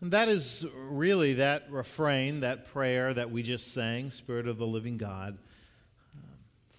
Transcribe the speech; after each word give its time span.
And 0.00 0.12
that 0.12 0.28
is 0.28 0.64
really 0.74 1.34
that 1.34 1.70
refrain, 1.70 2.40
that 2.40 2.64
prayer 2.72 3.12
that 3.12 3.30
we 3.30 3.42
just 3.42 3.74
sang, 3.74 4.08
Spirit 4.08 4.48
of 4.48 4.56
the 4.56 4.66
living 4.66 4.96
God, 4.96 5.36
um, 6.14 6.22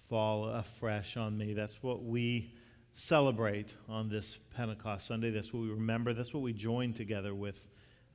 fall 0.08 0.48
afresh 0.48 1.16
on 1.16 1.38
me. 1.38 1.52
That's 1.52 1.80
what 1.84 2.02
we 2.02 2.52
celebrate 2.94 3.74
on 3.88 4.08
this 4.08 4.38
Pentecost 4.56 5.06
Sunday. 5.06 5.30
That's 5.30 5.52
what 5.52 5.62
we 5.62 5.70
remember. 5.70 6.12
That's 6.12 6.34
what 6.34 6.42
we 6.42 6.52
join 6.52 6.92
together 6.92 7.32
with 7.32 7.64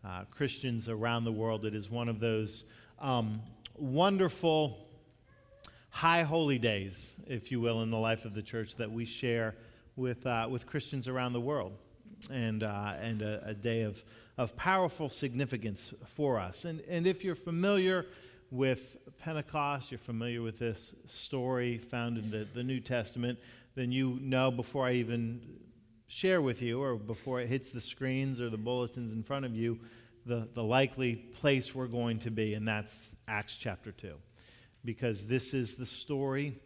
uh, 0.03 0.25
Christians 0.29 0.89
around 0.89 1.23
the 1.23 1.31
world. 1.31 1.65
It 1.65 1.73
is 1.73 1.89
one 1.89 2.09
of 2.09 2.19
those 2.19 2.65
um, 2.99 3.41
wonderful 3.77 4.89
high 5.89 6.23
holy 6.23 6.59
days, 6.59 7.15
if 7.27 7.49
you 7.49 7.61
will, 7.61 7.81
in 7.81 7.91
the 7.91 7.97
life 7.97 8.25
of 8.25 8.33
the 8.33 8.41
church 8.41 8.75
that 8.75 8.91
we 8.91 9.05
share 9.05 9.55
with, 9.95 10.27
uh, 10.27 10.47
with 10.51 10.67
Christians 10.67 11.07
around 11.07 11.31
the 11.31 11.41
world, 11.41 11.77
and, 12.29 12.63
uh, 12.63 12.93
and 12.99 13.21
a, 13.21 13.41
a, 13.47 13.53
day 13.53 13.83
of, 13.83 14.03
of 14.37 14.55
powerful 14.55 15.09
significance 15.09 15.93
for 16.05 16.39
us. 16.39 16.65
And, 16.65 16.81
and 16.81 17.07
if 17.07 17.23
you're 17.23 17.35
familiar 17.35 18.05
with 18.51 18.97
Pentecost, 19.19 19.91
you're 19.91 19.97
familiar 19.97 20.41
with 20.41 20.59
this 20.59 20.93
story 21.07 21.77
found 21.77 22.17
in 22.17 22.29
the, 22.29 22.47
the 22.53 22.63
New 22.63 22.79
Testament, 22.79 23.39
then 23.75 23.91
you 23.91 24.19
know 24.21 24.51
before 24.51 24.85
I 24.85 24.93
even 24.93 25.41
share 26.07 26.41
with 26.41 26.61
you 26.61 26.81
or 26.81 26.95
before 26.95 27.41
it 27.41 27.47
hits 27.47 27.69
the 27.69 27.81
screens 27.81 28.39
or 28.39 28.49
the 28.49 28.57
bulletins 28.57 29.11
in 29.11 29.23
front 29.23 29.45
of 29.45 29.55
you 29.55 29.79
the, 30.27 30.47
the 30.53 30.63
likely 30.63 31.15
place 31.15 31.73
we're 31.73 31.87
going 31.87 32.19
to 32.19 32.31
be, 32.31 32.53
and 32.53 32.67
that's 32.67 33.11
Acts 33.27 33.57
chapter 33.57 33.91
2 33.93 34.13
because 34.83 35.25
this 35.25 35.53
is 35.53 35.75
the 35.75 35.85
story 35.85 36.59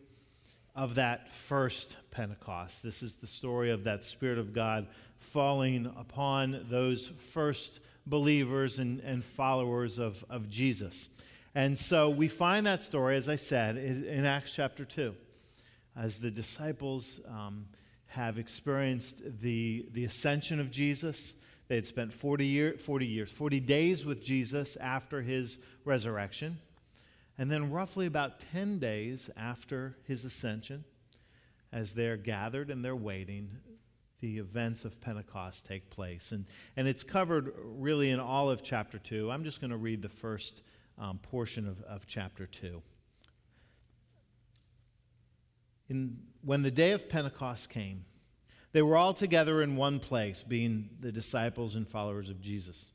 of 0.75 0.95
that 0.95 1.33
first 1.33 1.95
Pentecost. 2.11 2.83
This 2.83 3.03
is 3.03 3.15
the 3.15 3.27
story 3.27 3.71
of 3.71 3.83
that 3.85 4.03
Spirit 4.03 4.37
of 4.37 4.53
God 4.53 4.87
falling 5.21 5.85
upon 5.97 6.65
those 6.67 7.07
first 7.07 7.79
believers 8.05 8.79
and, 8.79 8.99
and 9.01 9.23
followers 9.23 9.97
of, 9.97 10.25
of 10.29 10.49
Jesus. 10.49 11.09
And 11.55 11.77
so 11.77 12.09
we 12.09 12.27
find 12.27 12.65
that 12.65 12.81
story, 12.81 13.17
as 13.17 13.29
I 13.29 13.35
said, 13.35 13.77
in 13.77 14.25
Acts 14.25 14.53
chapter 14.53 14.83
2, 14.83 15.13
as 15.95 16.17
the 16.17 16.31
disciples 16.31 17.19
um, 17.27 17.65
have 18.07 18.37
experienced 18.37 19.21
the, 19.41 19.85
the 19.93 20.05
ascension 20.05 20.59
of 20.59 20.71
Jesus. 20.71 21.33
They 21.67 21.75
had 21.75 21.85
spent 21.85 22.11
40, 22.11 22.45
year, 22.45 22.73
40 22.77 23.05
years, 23.05 23.31
40 23.31 23.59
days 23.59 24.05
with 24.05 24.23
Jesus 24.23 24.75
after 24.77 25.21
his 25.21 25.59
resurrection. 25.85 26.57
And 27.37 27.49
then, 27.49 27.71
roughly 27.71 28.05
about 28.05 28.39
10 28.51 28.79
days 28.79 29.29
after 29.37 29.95
his 30.03 30.25
ascension, 30.25 30.83
as 31.71 31.93
they're 31.93 32.17
gathered 32.17 32.69
and 32.69 32.83
they're 32.83 32.95
waiting, 32.95 33.49
the 34.21 34.37
events 34.37 34.85
of 34.85 35.01
Pentecost 35.01 35.65
take 35.65 35.89
place. 35.89 36.31
And, 36.31 36.45
and 36.77 36.87
it's 36.87 37.03
covered 37.03 37.53
really 37.57 38.11
in 38.11 38.19
all 38.19 38.49
of 38.49 38.63
chapter 38.63 38.99
2. 38.99 39.29
I'm 39.31 39.43
just 39.43 39.59
going 39.59 39.71
to 39.71 39.77
read 39.77 40.01
the 40.01 40.09
first 40.09 40.61
um, 40.97 41.17
portion 41.17 41.67
of, 41.67 41.81
of 41.81 42.05
chapter 42.07 42.45
2. 42.45 42.81
In, 45.89 46.17
when 46.43 46.61
the 46.61 46.71
day 46.71 46.91
of 46.91 47.09
Pentecost 47.09 47.69
came, 47.69 48.05
they 48.73 48.81
were 48.81 48.95
all 48.95 49.13
together 49.13 49.61
in 49.61 49.75
one 49.75 49.99
place, 49.99 50.43
being 50.43 50.89
the 51.01 51.11
disciples 51.11 51.75
and 51.75 51.87
followers 51.87 52.29
of 52.29 52.39
Jesus. 52.39 52.93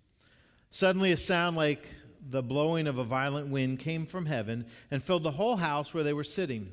Suddenly, 0.71 1.13
a 1.13 1.17
sound 1.17 1.57
like 1.57 1.87
the 2.29 2.43
blowing 2.43 2.87
of 2.87 2.99
a 2.99 3.05
violent 3.05 3.49
wind 3.49 3.79
came 3.81 4.07
from 4.07 4.27
heaven 4.27 4.67
and 4.91 5.03
filled 5.03 5.25
the 5.25 5.33
whole 5.33 5.57
house 5.57 5.93
where 5.93 6.05
they 6.05 6.13
were 6.13 6.25
sitting. 6.25 6.73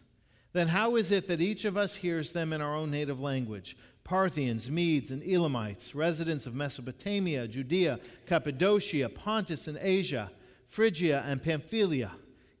Then 0.53 0.67
how 0.67 0.95
is 0.95 1.11
it 1.11 1.27
that 1.27 1.41
each 1.41 1.65
of 1.65 1.77
us 1.77 1.95
hears 1.95 2.31
them 2.31 2.51
in 2.51 2.61
our 2.61 2.75
own 2.75 2.91
native 2.91 3.19
language? 3.19 3.77
Parthians, 4.03 4.69
Medes, 4.69 5.11
and 5.11 5.23
Elamites, 5.23 5.95
residents 5.95 6.45
of 6.45 6.55
Mesopotamia, 6.55 7.47
Judea, 7.47 7.99
Cappadocia, 8.25 9.07
Pontus, 9.09 9.67
and 9.67 9.77
Asia, 9.79 10.31
Phrygia 10.65 11.23
and 11.25 11.41
Pamphylia, 11.41 12.11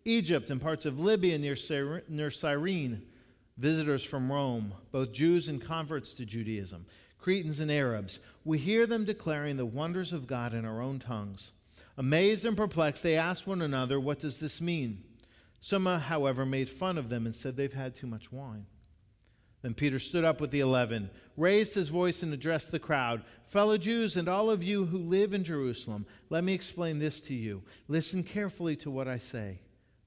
Egypt, 0.05 0.49
and 0.49 0.61
parts 0.61 0.85
of 0.85 0.99
Libya 0.99 1.37
near 1.37 1.55
Cyrene, 2.29 3.01
visitors 3.57 4.03
from 4.03 4.31
Rome, 4.31 4.73
both 4.91 5.11
Jews 5.11 5.47
and 5.47 5.61
converts 5.61 6.13
to 6.15 6.25
Judaism, 6.25 6.85
Cretans 7.17 7.59
and 7.59 7.71
Arabs, 7.71 8.19
we 8.43 8.57
hear 8.57 8.87
them 8.87 9.05
declaring 9.05 9.57
the 9.57 9.65
wonders 9.65 10.11
of 10.11 10.25
God 10.25 10.53
in 10.53 10.65
our 10.65 10.81
own 10.81 10.97
tongues. 10.97 11.51
Amazed 11.97 12.45
and 12.45 12.57
perplexed, 12.57 13.03
they 13.03 13.15
ask 13.15 13.45
one 13.45 13.61
another, 13.61 13.99
What 13.99 14.19
does 14.19 14.39
this 14.39 14.59
mean? 14.59 15.03
Some, 15.61 15.87
uh, 15.87 15.99
however, 15.99 16.45
made 16.45 16.69
fun 16.69 16.97
of 16.97 17.07
them 17.07 17.25
and 17.25 17.33
said 17.33 17.55
they've 17.55 17.71
had 17.71 17.95
too 17.95 18.07
much 18.07 18.31
wine. 18.31 18.65
Then 19.61 19.75
Peter 19.75 19.99
stood 19.99 20.25
up 20.25 20.41
with 20.41 20.49
the 20.49 20.59
eleven, 20.59 21.11
raised 21.37 21.75
his 21.75 21.89
voice, 21.89 22.23
and 22.23 22.33
addressed 22.33 22.71
the 22.71 22.79
crowd 22.79 23.23
Fellow 23.45 23.77
Jews, 23.77 24.15
and 24.15 24.27
all 24.27 24.49
of 24.49 24.63
you 24.63 24.85
who 24.85 24.97
live 24.97 25.33
in 25.33 25.43
Jerusalem, 25.43 26.07
let 26.29 26.43
me 26.43 26.53
explain 26.53 26.99
this 26.99 27.19
to 27.21 27.33
you. 27.35 27.61
Listen 27.87 28.23
carefully 28.23 28.75
to 28.77 28.89
what 28.89 29.07
I 29.07 29.17
say. 29.17 29.59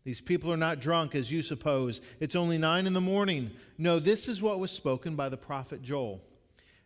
These 0.02 0.22
people 0.22 0.52
are 0.52 0.56
not 0.56 0.80
drunk, 0.80 1.14
as 1.14 1.30
you 1.30 1.40
suppose. 1.40 2.00
It's 2.20 2.36
only 2.36 2.58
nine 2.58 2.86
in 2.86 2.94
the 2.94 3.00
morning. 3.00 3.50
No, 3.78 3.98
this 3.98 4.28
is 4.28 4.42
what 4.42 4.58
was 4.58 4.70
spoken 4.70 5.14
by 5.14 5.28
the 5.28 5.36
prophet 5.36 5.82
Joel. 5.82 6.20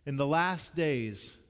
In 0.04 0.16
the 0.16 0.26
last 0.26 0.74
days, 0.74 1.38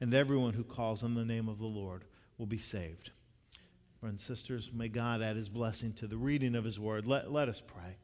and 0.00 0.14
everyone 0.14 0.54
who 0.54 0.64
calls 0.64 1.02
on 1.02 1.14
the 1.14 1.24
name 1.24 1.48
of 1.48 1.58
the 1.58 1.66
Lord 1.66 2.04
will 2.38 2.46
be 2.46 2.58
saved. 2.58 3.10
Brothers 4.00 4.12
and 4.12 4.20
sisters, 4.20 4.70
may 4.72 4.88
God 4.88 5.20
add 5.20 5.36
his 5.36 5.50
blessing 5.50 5.92
to 5.94 6.06
the 6.06 6.16
reading 6.16 6.54
of 6.54 6.64
his 6.64 6.80
word. 6.80 7.06
Let, 7.06 7.30
let 7.30 7.48
us 7.48 7.60
pray. 7.60 7.96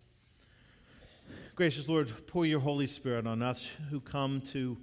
Gracious 1.55 1.89
Lord, 1.89 2.13
pour 2.27 2.45
your 2.45 2.61
Holy 2.61 2.87
Spirit 2.87 3.27
on 3.27 3.41
us 3.43 3.67
who 3.89 3.99
come 3.99 4.43
to, 4.53 4.77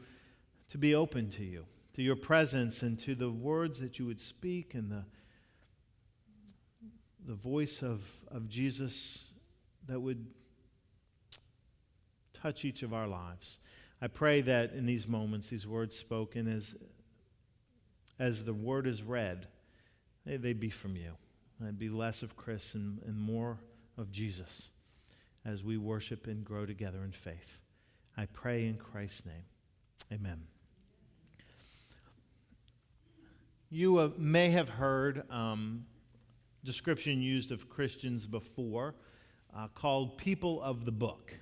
to 0.69 0.77
be 0.79 0.95
open 0.95 1.29
to 1.29 1.43
you, 1.43 1.65
to 1.93 2.01
your 2.01 2.15
presence, 2.15 2.81
and 2.81 2.97
to 2.99 3.13
the 3.13 3.29
words 3.29 3.79
that 3.79 3.99
you 3.99 4.07
would 4.07 4.19
speak 4.19 4.73
and 4.73 4.89
the, 4.91 5.03
the 7.27 7.35
voice 7.35 7.83
of, 7.83 8.01
of 8.29 8.49
Jesus 8.49 9.31
that 9.87 9.99
would 9.99 10.25
touch 12.33 12.65
each 12.65 12.81
of 12.81 12.91
our 12.91 13.07
lives. 13.07 13.59
I 14.01 14.07
pray 14.07 14.41
that 14.41 14.73
in 14.73 14.87
these 14.87 15.07
moments, 15.07 15.49
these 15.49 15.67
words 15.67 15.95
spoken 15.95 16.47
as 16.47 16.75
as 18.19 18.43
the 18.43 18.53
word 18.53 18.87
is 18.87 19.03
read, 19.03 19.47
they, 20.25 20.37
they 20.37 20.53
be 20.53 20.69
from 20.69 20.95
you. 20.95 21.13
They'd 21.59 21.79
be 21.79 21.89
less 21.89 22.23
of 22.23 22.35
Chris 22.35 22.73
and, 22.73 23.01
and 23.05 23.17
more 23.17 23.57
of 23.97 24.11
Jesus 24.11 24.69
as 25.45 25.63
we 25.63 25.77
worship 25.77 26.27
and 26.27 26.43
grow 26.43 26.65
together 26.65 27.03
in 27.03 27.11
faith. 27.11 27.59
I 28.17 28.25
pray 28.27 28.67
in 28.67 28.75
Christ's 28.75 29.25
name. 29.25 29.43
Amen. 30.11 30.43
You 33.69 33.97
uh, 33.97 34.09
may 34.17 34.49
have 34.49 34.69
heard 34.69 35.23
um, 35.31 35.85
description 36.63 37.21
used 37.21 37.51
of 37.51 37.69
Christians 37.69 38.27
before 38.27 38.95
uh, 39.55 39.67
called 39.69 40.17
people 40.17 40.61
of 40.61 40.85
the 40.85 40.91
book. 40.91 41.33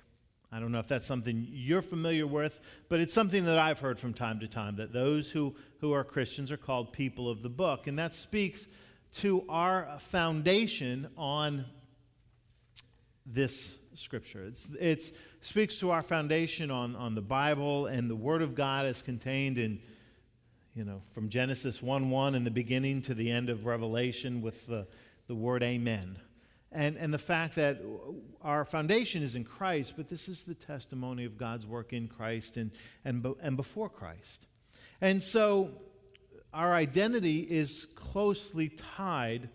I 0.52 0.60
don't 0.60 0.70
know 0.70 0.78
if 0.78 0.86
that's 0.86 1.06
something 1.06 1.46
you're 1.50 1.82
familiar 1.82 2.26
with, 2.26 2.60
but 2.88 3.00
it's 3.00 3.14
something 3.14 3.44
that 3.46 3.58
I've 3.58 3.78
heard 3.78 3.98
from 3.98 4.12
time 4.12 4.40
to 4.40 4.48
time 4.48 4.76
that 4.76 4.92
those 4.92 5.30
who, 5.30 5.54
who 5.80 5.92
are 5.92 6.04
Christians 6.04 6.52
are 6.52 6.56
called 6.56 6.92
people 6.92 7.28
of 7.28 7.42
the 7.42 7.48
book. 7.48 7.86
And 7.86 7.98
that 7.98 8.14
speaks 8.14 8.68
to 9.14 9.44
our 9.48 9.96
foundation 9.98 11.08
on 11.16 11.64
this 13.24 13.78
scripture. 13.94 14.50
It 14.78 15.14
speaks 15.40 15.78
to 15.78 15.90
our 15.90 16.02
foundation 16.02 16.70
on, 16.70 16.96
on 16.96 17.14
the 17.14 17.22
Bible 17.22 17.86
and 17.86 18.10
the 18.10 18.16
Word 18.16 18.42
of 18.42 18.54
God 18.54 18.84
as 18.84 19.00
contained 19.00 19.58
in, 19.58 19.80
you 20.74 20.84
know, 20.84 21.02
from 21.10 21.28
Genesis 21.28 21.80
1 21.80 22.10
1 22.10 22.34
in 22.34 22.44
the 22.44 22.50
beginning 22.50 23.02
to 23.02 23.14
the 23.14 23.30
end 23.30 23.48
of 23.48 23.64
Revelation 23.64 24.42
with 24.42 24.66
the 24.66 24.86
the 25.32 25.34
word 25.34 25.62
amen. 25.62 26.18
And, 26.74 26.96
and 26.96 27.12
the 27.12 27.18
fact 27.18 27.54
that 27.56 27.82
our 28.40 28.64
foundation 28.64 29.22
is 29.22 29.36
in 29.36 29.44
Christ, 29.44 29.94
but 29.96 30.08
this 30.08 30.28
is 30.28 30.42
the 30.42 30.54
testimony 30.54 31.24
of 31.24 31.36
God's 31.36 31.66
work 31.66 31.92
in 31.92 32.08
Christ 32.08 32.56
and, 32.56 32.70
and, 33.04 33.24
and 33.40 33.56
before 33.56 33.88
Christ. 33.88 34.46
And 35.00 35.22
so 35.22 35.70
our 36.54 36.72
identity 36.72 37.40
is 37.40 37.86
closely 37.94 38.68
tied 38.70 39.48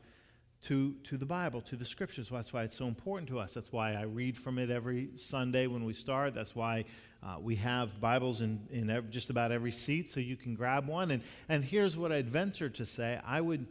to, 0.63 0.95
to 1.03 1.17
the 1.17 1.25
Bible, 1.25 1.61
to 1.61 1.75
the 1.75 1.85
scriptures. 1.85 2.29
That's 2.31 2.51
why 2.51 2.63
it's 2.63 2.75
so 2.75 2.87
important 2.87 3.29
to 3.29 3.39
us. 3.39 3.53
That's 3.53 3.71
why 3.71 3.93
I 3.93 4.03
read 4.03 4.37
from 4.37 4.57
it 4.57 4.69
every 4.69 5.09
Sunday 5.17 5.67
when 5.67 5.85
we 5.85 5.93
start. 5.93 6.33
That's 6.33 6.55
why 6.55 6.85
uh, 7.23 7.37
we 7.39 7.55
have 7.55 7.99
Bibles 8.01 8.41
in, 8.41 8.67
in 8.71 8.89
every, 8.89 9.09
just 9.09 9.29
about 9.29 9.51
every 9.51 9.71
seat 9.71 10.09
so 10.09 10.19
you 10.19 10.35
can 10.35 10.55
grab 10.55 10.87
one. 10.87 11.11
And, 11.11 11.23
and 11.49 11.63
here's 11.63 11.95
what 11.95 12.11
I'd 12.11 12.29
venture 12.29 12.69
to 12.69 12.85
say 12.85 13.19
I 13.25 13.41
would 13.41 13.67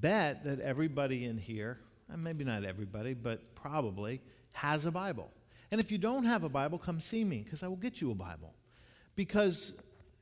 bet 0.00 0.44
that 0.44 0.60
everybody 0.60 1.24
in 1.24 1.38
here, 1.38 1.78
Uh, 2.12 2.16
maybe 2.16 2.44
not 2.44 2.64
everybody, 2.64 3.14
but 3.14 3.54
probably, 3.54 4.20
has 4.52 4.84
a 4.84 4.90
Bible. 4.90 5.30
And 5.70 5.80
if 5.80 5.90
you 5.90 5.98
don't 5.98 6.24
have 6.24 6.44
a 6.44 6.48
Bible, 6.48 6.78
come 6.78 7.00
see 7.00 7.24
me 7.24 7.38
because 7.38 7.62
I 7.62 7.68
will 7.68 7.76
get 7.76 8.00
you 8.00 8.10
a 8.10 8.14
Bible. 8.14 8.52
Because 9.14 9.74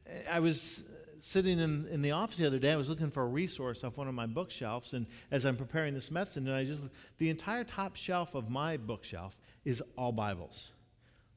eh, 0.06 0.20
I 0.30 0.40
was 0.40 0.84
uh, 0.88 1.12
sitting 1.20 1.58
in, 1.58 1.86
in 1.88 2.02
the 2.02 2.12
office 2.12 2.36
the 2.36 2.46
other 2.46 2.58
day, 2.58 2.72
I 2.72 2.76
was 2.76 2.88
looking 2.88 3.10
for 3.10 3.22
a 3.22 3.26
resource 3.26 3.82
off 3.82 3.96
one 3.96 4.08
of 4.08 4.14
my 4.14 4.26
bookshelves, 4.26 4.92
and 4.92 5.06
as 5.30 5.44
I'm 5.44 5.56
preparing 5.56 5.94
this 5.94 6.10
message, 6.10 6.44
and 6.46 6.54
I 6.54 6.64
just 6.64 6.82
the 7.18 7.30
entire 7.30 7.64
top 7.64 7.96
shelf 7.96 8.34
of 8.34 8.48
my 8.48 8.76
bookshelf 8.76 9.38
is 9.64 9.82
all 9.96 10.12
Bibles, 10.12 10.70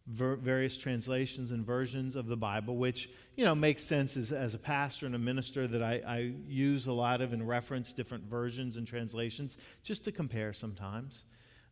Ver, 0.07 0.35
various 0.35 0.77
translations 0.77 1.51
and 1.51 1.65
versions 1.65 2.17
of 2.17 2.27
the 2.27 2.35
Bible, 2.35 2.75
which 2.75 3.09
you 3.37 3.45
know 3.45 3.55
makes 3.55 3.81
sense 3.81 4.17
as, 4.17 4.33
as 4.33 4.53
a 4.53 4.57
pastor 4.57 5.05
and 5.05 5.15
a 5.15 5.19
minister 5.19 5.65
that 5.65 5.81
I, 5.81 6.01
I 6.05 6.33
use 6.45 6.87
a 6.87 6.91
lot 6.91 7.21
of 7.21 7.31
and 7.31 7.47
reference 7.47 7.93
different 7.93 8.25
versions 8.25 8.75
and 8.75 8.85
translations 8.85 9.57
just 9.81 10.03
to 10.03 10.11
compare 10.11 10.51
sometimes. 10.51 11.23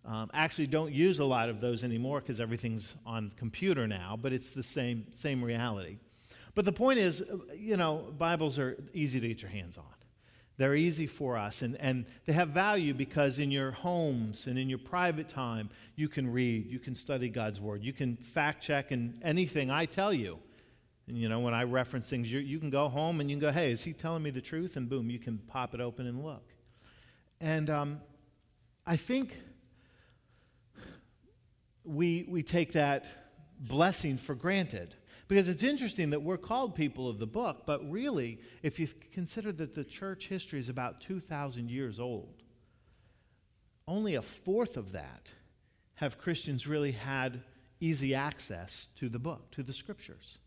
Um, 0.06 0.30
actually, 0.33 0.68
don't 0.68 0.94
use 0.94 1.19
a 1.19 1.25
lot 1.25 1.50
of 1.50 1.60
those 1.60 1.83
anymore 1.83 2.22
because 2.22 2.39
everything's 2.39 2.95
on 3.06 3.33
computer 3.36 3.86
now, 3.86 4.18
but 4.19 4.31
it's 4.31 4.51
the 4.51 4.63
same 4.63 5.07
same 5.12 5.44
reality. 5.44 5.98
But 6.56 6.63
the 6.63 6.72
point 6.72 7.00
is, 7.00 7.24
you 7.54 7.75
know, 7.75 8.13
Bibles 8.18 8.57
are 8.57 8.77
easy 8.94 9.19
to 9.19 9.27
get 9.27 9.42
your 9.42 9.51
hands 9.51 9.77
on. 9.77 9.84
They're 10.62 10.75
easy 10.75 11.08
for 11.08 11.38
us, 11.38 11.63
and, 11.63 11.75
and 11.81 12.06
they 12.28 12.34
have 12.34 12.50
value 12.50 12.94
because 12.94 13.40
in 13.40 13.50
your 13.50 13.72
homes 13.72 14.46
and 14.46 14.60
in 14.60 14.69
your 14.69 14.78
private 14.78 15.28
time, 15.28 15.72
you 15.96 16.08
can 16.08 16.31
read, 16.31 16.69
you 16.69 16.78
can 16.78 16.94
study 16.94 17.30
God's 17.30 17.60
Word, 17.60 17.84
you 17.84 17.94
can 17.94 18.16
fact 18.16 18.62
check 18.62 18.92
and 18.92 19.19
anything 19.24 19.72
I 19.72 19.86
tell 19.86 20.13
you. 20.13 20.38
And, 21.08 21.18
you 21.18 21.30
know, 21.30 21.40
when 21.40 21.56
I 21.56 21.63
reference 21.63 22.08
things, 22.08 22.31
you, 22.31 22.38
you 22.42 22.60
can 22.60 22.69
go 22.69 22.90
home 22.90 23.22
and 23.22 23.28
you 23.28 23.38
can 23.38 23.42
go, 23.42 23.52
hey, 23.52 23.72
is 23.72 23.84
he 23.84 23.92
telling 23.92 24.22
me 24.22 24.30
the 24.30 24.40
truth? 24.40 24.78
And 24.78 24.88
boom, 24.88 25.10
you 25.10 25.18
can 25.18 25.40
pop 25.40 25.74
it 25.74 25.81
open 25.81 26.06
and 26.06 26.24
look. 26.24 26.48
And 27.40 27.68
um, 27.72 28.00
I 28.86 28.98
think 28.98 29.36
we, 31.84 32.28
we 32.30 32.44
take 32.44 32.74
that 32.74 33.06
blessing 33.60 34.16
for 34.16 34.36
granted. 34.36 34.94
Because 35.31 35.48
it's 35.48 35.63
interesting 35.63 36.10
that 36.10 36.22
we're 36.22 36.36
called 36.36 36.75
people 36.75 37.07
of 37.07 37.18
the 37.18 37.25
book, 37.25 37.62
but 37.66 37.89
really, 37.89 38.42
if 38.63 38.81
you 38.81 38.89
consider 39.13 39.54
that 39.54 39.74
the 39.74 39.86
church 39.86 40.28
history 40.28 40.60
is 40.60 40.68
about 40.68 41.00
2,000 41.00 41.72
years 41.72 42.01
old, 42.01 42.44
only 43.88 44.16
a 44.16 44.22
fourth 44.22 44.75
of 44.75 44.92
that 44.92 45.31
have 45.94 46.18
Christians 46.18 46.68
really 46.68 46.92
had 46.92 47.44
easy 47.80 48.13
access 48.13 48.89
to 48.98 49.07
the 49.07 49.19
book, 49.19 49.50
to 49.51 49.63
the 49.63 49.72
scriptures. 49.72 50.39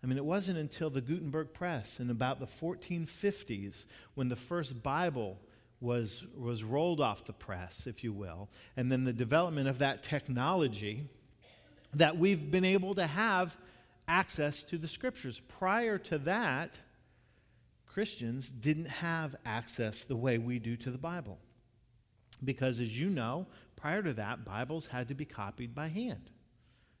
I 0.00 0.06
mean, 0.06 0.16
it 0.16 0.24
wasn't 0.24 0.58
until 0.58 0.90
the 0.90 1.00
Gutenberg 1.00 1.52
Press 1.52 1.98
in 1.98 2.08
about 2.08 2.38
the 2.38 2.46
1450s 2.46 3.86
when 4.14 4.28
the 4.28 4.36
first 4.36 4.80
Bible 4.80 5.40
was, 5.80 6.22
was 6.36 6.62
rolled 6.62 7.00
off 7.00 7.24
the 7.24 7.32
press, 7.32 7.88
if 7.88 8.04
you 8.04 8.12
will, 8.12 8.48
and 8.76 8.92
then 8.92 9.02
the 9.02 9.12
development 9.12 9.66
of 9.66 9.78
that 9.78 10.04
technology 10.04 11.08
that 11.94 12.16
we've 12.16 12.52
been 12.52 12.64
able 12.64 12.94
to 12.94 13.08
have 13.08 13.56
access 14.10 14.64
to 14.64 14.76
the 14.76 14.88
scriptures. 14.88 15.40
Prior 15.60 15.96
to 15.96 16.18
that, 16.18 16.78
Christians 17.86 18.50
didn't 18.50 18.88
have 18.88 19.36
access 19.46 20.04
the 20.04 20.16
way 20.16 20.36
we 20.36 20.58
do 20.58 20.76
to 20.76 20.90
the 20.90 20.98
Bible. 20.98 21.38
Because, 22.44 22.80
as 22.80 22.98
you 22.98 23.08
know, 23.08 23.46
prior 23.76 24.02
to 24.02 24.12
that, 24.14 24.44
Bibles 24.44 24.86
had 24.86 25.08
to 25.08 25.14
be 25.14 25.24
copied 25.24 25.74
by 25.74 25.88
hand. 25.88 26.30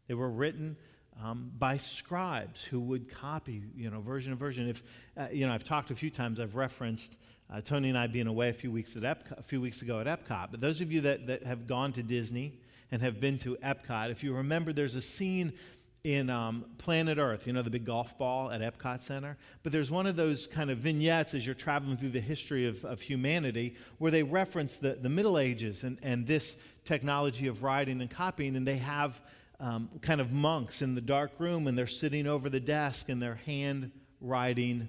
They 0.06 0.14
were 0.14 0.30
written 0.30 0.76
um, 1.22 1.50
by 1.58 1.78
scribes 1.78 2.62
who 2.62 2.80
would 2.80 3.10
copy, 3.10 3.62
you 3.76 3.90
know, 3.90 4.00
version 4.00 4.32
of 4.32 4.38
version. 4.38 4.68
If, 4.68 4.82
uh, 5.16 5.28
you 5.32 5.46
know, 5.46 5.52
I've 5.52 5.64
talked 5.64 5.90
a 5.90 5.96
few 5.96 6.10
times, 6.10 6.38
I've 6.38 6.54
referenced 6.54 7.16
uh, 7.52 7.60
Tony 7.60 7.88
and 7.88 7.98
I 7.98 8.06
being 8.06 8.28
away 8.28 8.50
a 8.50 8.52
few 8.52 8.70
weeks, 8.70 8.96
at 8.96 9.04
a 9.36 9.42
few 9.42 9.60
weeks 9.60 9.82
ago 9.82 10.00
at 10.00 10.06
Epcot. 10.06 10.50
But 10.52 10.60
those 10.60 10.80
of 10.80 10.92
you 10.92 11.00
that, 11.02 11.26
that 11.26 11.42
have 11.42 11.66
gone 11.66 11.92
to 11.94 12.02
Disney 12.02 12.60
and 12.92 13.02
have 13.02 13.20
been 13.20 13.38
to 13.38 13.56
Epcot, 13.56 14.10
if 14.10 14.22
you 14.22 14.34
remember, 14.34 14.72
there's 14.72 14.94
a 14.94 15.02
scene 15.02 15.52
in 16.02 16.30
um, 16.30 16.64
Planet 16.78 17.18
Earth, 17.18 17.46
you 17.46 17.52
know, 17.52 17.62
the 17.62 17.70
big 17.70 17.84
golf 17.84 18.16
ball 18.16 18.50
at 18.50 18.60
Epcot 18.60 19.00
Center. 19.00 19.36
But 19.62 19.72
there's 19.72 19.90
one 19.90 20.06
of 20.06 20.16
those 20.16 20.46
kind 20.46 20.70
of 20.70 20.78
vignettes 20.78 21.34
as 21.34 21.44
you're 21.44 21.54
traveling 21.54 21.96
through 21.96 22.10
the 22.10 22.20
history 22.20 22.66
of, 22.66 22.84
of 22.84 23.00
humanity 23.00 23.76
where 23.98 24.10
they 24.10 24.22
reference 24.22 24.76
the, 24.76 24.94
the 24.94 25.10
Middle 25.10 25.38
Ages 25.38 25.84
and, 25.84 25.98
and 26.02 26.26
this 26.26 26.56
technology 26.84 27.48
of 27.48 27.62
writing 27.62 28.00
and 28.00 28.10
copying, 28.10 28.56
and 28.56 28.66
they 28.66 28.78
have 28.78 29.20
um, 29.60 29.90
kind 30.00 30.20
of 30.22 30.32
monks 30.32 30.80
in 30.80 30.94
the 30.94 31.02
dark 31.02 31.32
room 31.38 31.66
and 31.66 31.76
they're 31.76 31.86
sitting 31.86 32.26
over 32.26 32.48
the 32.48 32.60
desk 32.60 33.10
and 33.10 33.20
they're 33.20 33.40
hand 33.46 33.92
writing 34.22 34.88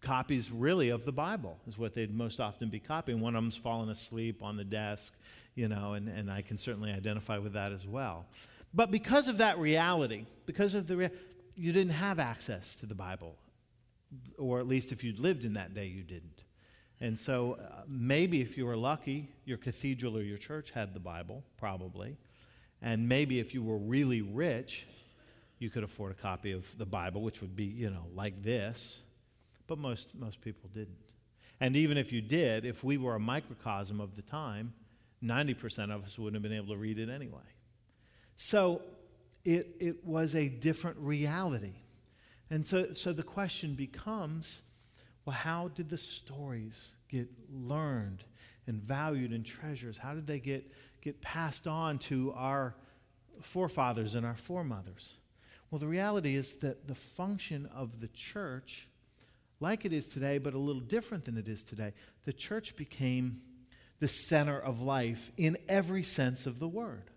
copies 0.00 0.52
really 0.52 0.90
of 0.90 1.04
the 1.04 1.12
Bible 1.12 1.58
is 1.66 1.76
what 1.76 1.92
they'd 1.92 2.14
most 2.14 2.38
often 2.38 2.68
be 2.68 2.78
copying. 2.78 3.20
One 3.20 3.34
of 3.34 3.42
them's 3.42 3.56
fallen 3.56 3.88
asleep 3.88 4.40
on 4.40 4.56
the 4.56 4.64
desk, 4.64 5.14
you 5.56 5.66
know, 5.66 5.94
and, 5.94 6.08
and 6.08 6.30
I 6.30 6.42
can 6.42 6.58
certainly 6.58 6.92
identify 6.92 7.38
with 7.38 7.54
that 7.54 7.72
as 7.72 7.84
well. 7.84 8.26
But 8.76 8.90
because 8.90 9.26
of 9.26 9.38
that 9.38 9.58
reality, 9.58 10.26
because 10.44 10.74
of 10.74 10.86
the, 10.86 10.96
rea- 10.98 11.10
you 11.56 11.72
didn't 11.72 11.94
have 11.94 12.18
access 12.18 12.76
to 12.76 12.86
the 12.86 12.94
Bible, 12.94 13.34
or 14.36 14.60
at 14.60 14.68
least 14.68 14.92
if 14.92 15.02
you'd 15.02 15.18
lived 15.18 15.46
in 15.46 15.54
that 15.54 15.72
day, 15.72 15.86
you 15.86 16.02
didn't. 16.02 16.44
And 17.00 17.16
so 17.18 17.54
uh, 17.58 17.82
maybe 17.88 18.42
if 18.42 18.58
you 18.58 18.66
were 18.66 18.76
lucky, 18.76 19.30
your 19.46 19.56
cathedral 19.56 20.16
or 20.16 20.20
your 20.20 20.36
church 20.36 20.70
had 20.70 20.92
the 20.92 21.00
Bible, 21.00 21.42
probably. 21.56 22.18
And 22.82 23.08
maybe 23.08 23.40
if 23.40 23.54
you 23.54 23.62
were 23.62 23.78
really 23.78 24.20
rich, 24.20 24.86
you 25.58 25.70
could 25.70 25.82
afford 25.82 26.12
a 26.12 26.14
copy 26.14 26.52
of 26.52 26.66
the 26.76 26.84
Bible, 26.84 27.22
which 27.22 27.40
would 27.40 27.56
be, 27.56 27.64
you 27.64 27.88
know, 27.88 28.04
like 28.14 28.42
this. 28.42 28.98
But 29.66 29.78
most, 29.78 30.14
most 30.14 30.42
people 30.42 30.68
didn't. 30.74 30.96
And 31.60 31.76
even 31.76 31.96
if 31.96 32.12
you 32.12 32.20
did, 32.20 32.66
if 32.66 32.84
we 32.84 32.98
were 32.98 33.14
a 33.14 33.20
microcosm 33.20 34.02
of 34.02 34.16
the 34.16 34.22
time, 34.22 34.74
90% 35.24 35.90
of 35.90 36.04
us 36.04 36.18
wouldn't 36.18 36.34
have 36.34 36.42
been 36.42 36.52
able 36.52 36.74
to 36.74 36.78
read 36.78 36.98
it 36.98 37.08
anyway. 37.08 37.40
So 38.36 38.82
it, 39.44 39.76
it 39.80 40.04
was 40.04 40.34
a 40.34 40.48
different 40.48 40.98
reality. 40.98 41.74
And 42.50 42.66
so, 42.66 42.92
so 42.92 43.12
the 43.12 43.22
question 43.22 43.74
becomes 43.74 44.62
well, 45.24 45.34
how 45.34 45.68
did 45.68 45.88
the 45.88 45.98
stories 45.98 46.92
get 47.08 47.28
learned 47.52 48.22
and 48.68 48.80
valued 48.80 49.32
and 49.32 49.44
treasured? 49.44 49.96
How 49.96 50.14
did 50.14 50.28
they 50.28 50.38
get, 50.38 50.70
get 51.02 51.20
passed 51.20 51.66
on 51.66 51.98
to 51.98 52.32
our 52.36 52.76
forefathers 53.40 54.14
and 54.14 54.24
our 54.24 54.36
foremothers? 54.36 55.14
Well, 55.68 55.80
the 55.80 55.88
reality 55.88 56.36
is 56.36 56.54
that 56.58 56.86
the 56.86 56.94
function 56.94 57.68
of 57.74 58.00
the 58.00 58.06
church, 58.06 58.86
like 59.58 59.84
it 59.84 59.92
is 59.92 60.06
today, 60.06 60.38
but 60.38 60.54
a 60.54 60.58
little 60.58 60.80
different 60.80 61.24
than 61.24 61.36
it 61.36 61.48
is 61.48 61.64
today, 61.64 61.92
the 62.24 62.32
church 62.32 62.76
became 62.76 63.40
the 63.98 64.06
center 64.06 64.60
of 64.60 64.80
life 64.80 65.32
in 65.36 65.58
every 65.68 66.04
sense 66.04 66.46
of 66.46 66.60
the 66.60 66.68
word 66.68 67.10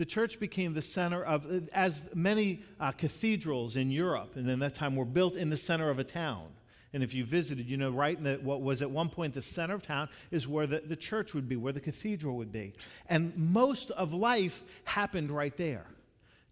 the 0.00 0.06
church 0.06 0.40
became 0.40 0.72
the 0.72 0.80
center 0.80 1.22
of, 1.22 1.68
as 1.74 2.08
many 2.14 2.62
uh, 2.80 2.90
cathedrals 2.90 3.76
in 3.76 3.90
Europe, 3.90 4.34
and 4.36 4.48
then 4.48 4.58
that 4.60 4.74
time 4.74 4.96
were 4.96 5.04
built 5.04 5.36
in 5.36 5.50
the 5.50 5.58
center 5.58 5.90
of 5.90 5.98
a 5.98 6.04
town. 6.04 6.48
And 6.94 7.02
if 7.02 7.12
you 7.12 7.22
visited, 7.22 7.70
you 7.70 7.76
know, 7.76 7.90
right 7.90 8.16
in 8.16 8.24
the, 8.24 8.40
what 8.42 8.62
was 8.62 8.80
at 8.80 8.90
one 8.90 9.10
point 9.10 9.34
the 9.34 9.42
center 9.42 9.74
of 9.74 9.82
town 9.82 10.08
is 10.30 10.48
where 10.48 10.66
the, 10.66 10.80
the 10.80 10.96
church 10.96 11.34
would 11.34 11.50
be, 11.50 11.56
where 11.56 11.74
the 11.74 11.82
cathedral 11.82 12.38
would 12.38 12.50
be. 12.50 12.72
And 13.10 13.36
most 13.36 13.90
of 13.90 14.14
life 14.14 14.64
happened 14.84 15.30
right 15.30 15.54
there. 15.58 15.84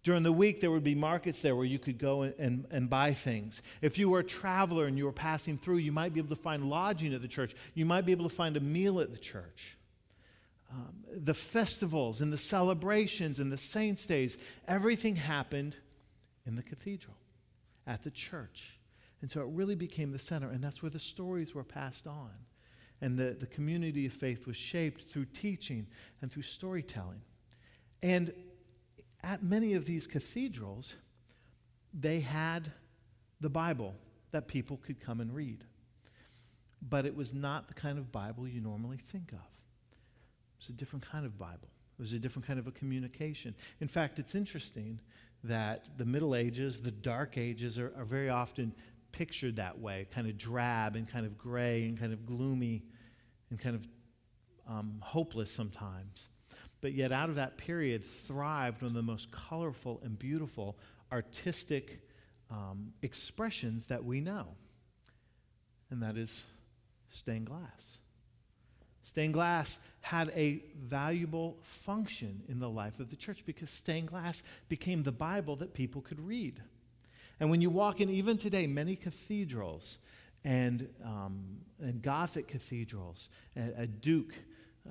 During 0.03 0.21
the 0.21 0.31
week, 0.31 0.61
there 0.61 0.69
would 0.69 0.83
be 0.83 0.93
markets 0.93 1.41
there 1.41 1.55
where 1.55 1.65
you 1.65 1.79
could 1.79 1.97
go 1.97 2.21
and, 2.21 2.35
and, 2.37 2.67
and, 2.69 2.87
buy 2.87 3.15
things. 3.15 3.63
If 3.81 3.97
you 3.97 4.11
were 4.11 4.19
a 4.19 4.23
traveler 4.23 4.85
and 4.85 4.95
you 4.95 5.05
were 5.05 5.11
passing 5.11 5.57
through, 5.57 5.77
you 5.77 5.91
might 5.91 6.13
be 6.13 6.19
able 6.19 6.35
to 6.35 6.41
find 6.41 6.69
lodging 6.69 7.15
at 7.15 7.23
the 7.23 7.27
church. 7.27 7.55
You 7.73 7.85
might 7.85 8.05
be 8.05 8.11
able 8.11 8.29
to 8.29 8.35
find 8.35 8.55
a 8.57 8.61
meal 8.61 8.99
at 8.99 9.11
the 9.11 9.17
church 9.17 9.75
um, 10.71 11.03
the 11.11 11.33
festivals 11.33 12.21
and 12.21 12.31
the 12.31 12.37
celebrations 12.37 13.39
and 13.39 13.51
the 13.51 13.57
saints' 13.57 14.05
days, 14.05 14.37
everything 14.67 15.15
happened 15.15 15.75
in 16.45 16.55
the 16.55 16.63
cathedral, 16.63 17.15
at 17.87 18.03
the 18.03 18.11
church. 18.11 18.79
And 19.21 19.29
so 19.29 19.41
it 19.41 19.47
really 19.49 19.75
became 19.75 20.11
the 20.11 20.19
center, 20.19 20.49
and 20.49 20.63
that's 20.63 20.81
where 20.81 20.89
the 20.91 20.99
stories 20.99 21.53
were 21.53 21.63
passed 21.63 22.07
on. 22.07 22.31
And 23.01 23.17
the, 23.17 23.35
the 23.39 23.47
community 23.47 24.05
of 24.05 24.13
faith 24.13 24.45
was 24.47 24.55
shaped 24.55 25.01
through 25.01 25.25
teaching 25.25 25.87
and 26.21 26.31
through 26.31 26.43
storytelling. 26.43 27.21
And 28.03 28.33
at 29.23 29.43
many 29.43 29.73
of 29.73 29.85
these 29.85 30.07
cathedrals, 30.07 30.95
they 31.93 32.19
had 32.19 32.71
the 33.41 33.49
Bible 33.49 33.95
that 34.31 34.47
people 34.47 34.77
could 34.77 34.99
come 34.99 35.19
and 35.21 35.33
read. 35.33 35.63
but 36.81 37.05
it 37.05 37.15
was 37.15 37.33
not 37.33 37.67
the 37.67 37.73
kind 37.73 37.97
of 37.97 38.11
Bible 38.11 38.47
you 38.47 38.61
normally 38.61 38.97
think 38.97 39.31
of. 39.33 39.39
It 40.59 40.67
was 40.67 40.69
a 40.69 40.73
different 40.73 41.05
kind 41.05 41.25
of 41.25 41.37
Bible. 41.37 41.69
It 41.97 42.01
was 42.01 42.13
a 42.13 42.19
different 42.19 42.45
kind 42.45 42.59
of 42.59 42.67
a 42.67 42.71
communication. 42.71 43.55
In 43.79 43.87
fact, 43.87 44.19
it's 44.19 44.35
interesting 44.35 44.99
that 45.45 45.87
the 45.97 46.05
Middle 46.05 46.35
Ages, 46.35 46.81
the 46.81 46.91
Dark 46.91 47.37
Ages, 47.37 47.79
are, 47.79 47.93
are 47.97 48.03
very 48.03 48.29
often 48.29 48.73
pictured 49.11 49.55
that 49.55 49.79
way 49.79 50.05
kind 50.13 50.27
of 50.27 50.37
drab 50.37 50.95
and 50.95 51.09
kind 51.09 51.25
of 51.25 51.37
gray 51.37 51.85
and 51.85 51.99
kind 51.99 52.13
of 52.13 52.25
gloomy 52.25 52.83
and 53.49 53.59
kind 53.59 53.75
of 53.75 53.87
um, 54.67 54.97
hopeless 55.01 55.49
sometimes. 55.49 56.27
But 56.81 56.93
yet, 56.93 57.11
out 57.11 57.29
of 57.29 57.35
that 57.35 57.57
period, 57.57 58.03
thrived 58.03 58.81
one 58.81 58.89
of 58.89 58.95
the 58.95 59.01
most 59.01 59.31
colorful 59.31 60.01
and 60.03 60.17
beautiful 60.17 60.77
artistic 61.11 62.01
um, 62.51 62.93
expressions 63.01 63.87
that 63.87 64.03
we 64.03 64.21
know, 64.21 64.47
and 65.89 66.03
that 66.03 66.17
is 66.17 66.43
stained 67.09 67.47
glass. 67.47 67.99
Stained 69.03 69.33
glass 69.33 69.79
had 70.09 70.31
a 70.35 70.59
valuable 70.87 71.55
function 71.61 72.41
in 72.49 72.57
the 72.57 72.67
life 72.67 72.99
of 72.99 73.11
the 73.11 73.15
church 73.15 73.43
because 73.45 73.69
stained 73.69 74.07
glass 74.07 74.41
became 74.67 75.03
the 75.03 75.11
Bible 75.11 75.55
that 75.55 75.71
people 75.71 76.01
could 76.01 76.19
read. 76.19 76.59
And 77.39 77.51
when 77.51 77.61
you 77.61 77.69
walk 77.69 78.01
in, 78.01 78.09
even 78.09 78.35
today, 78.35 78.65
many 78.65 78.95
cathedrals 78.95 79.99
and, 80.43 80.89
um, 81.05 81.59
and 81.79 82.01
Gothic 82.01 82.47
cathedrals, 82.47 83.29
a, 83.55 83.83
a 83.83 83.85
Duke 83.85 84.33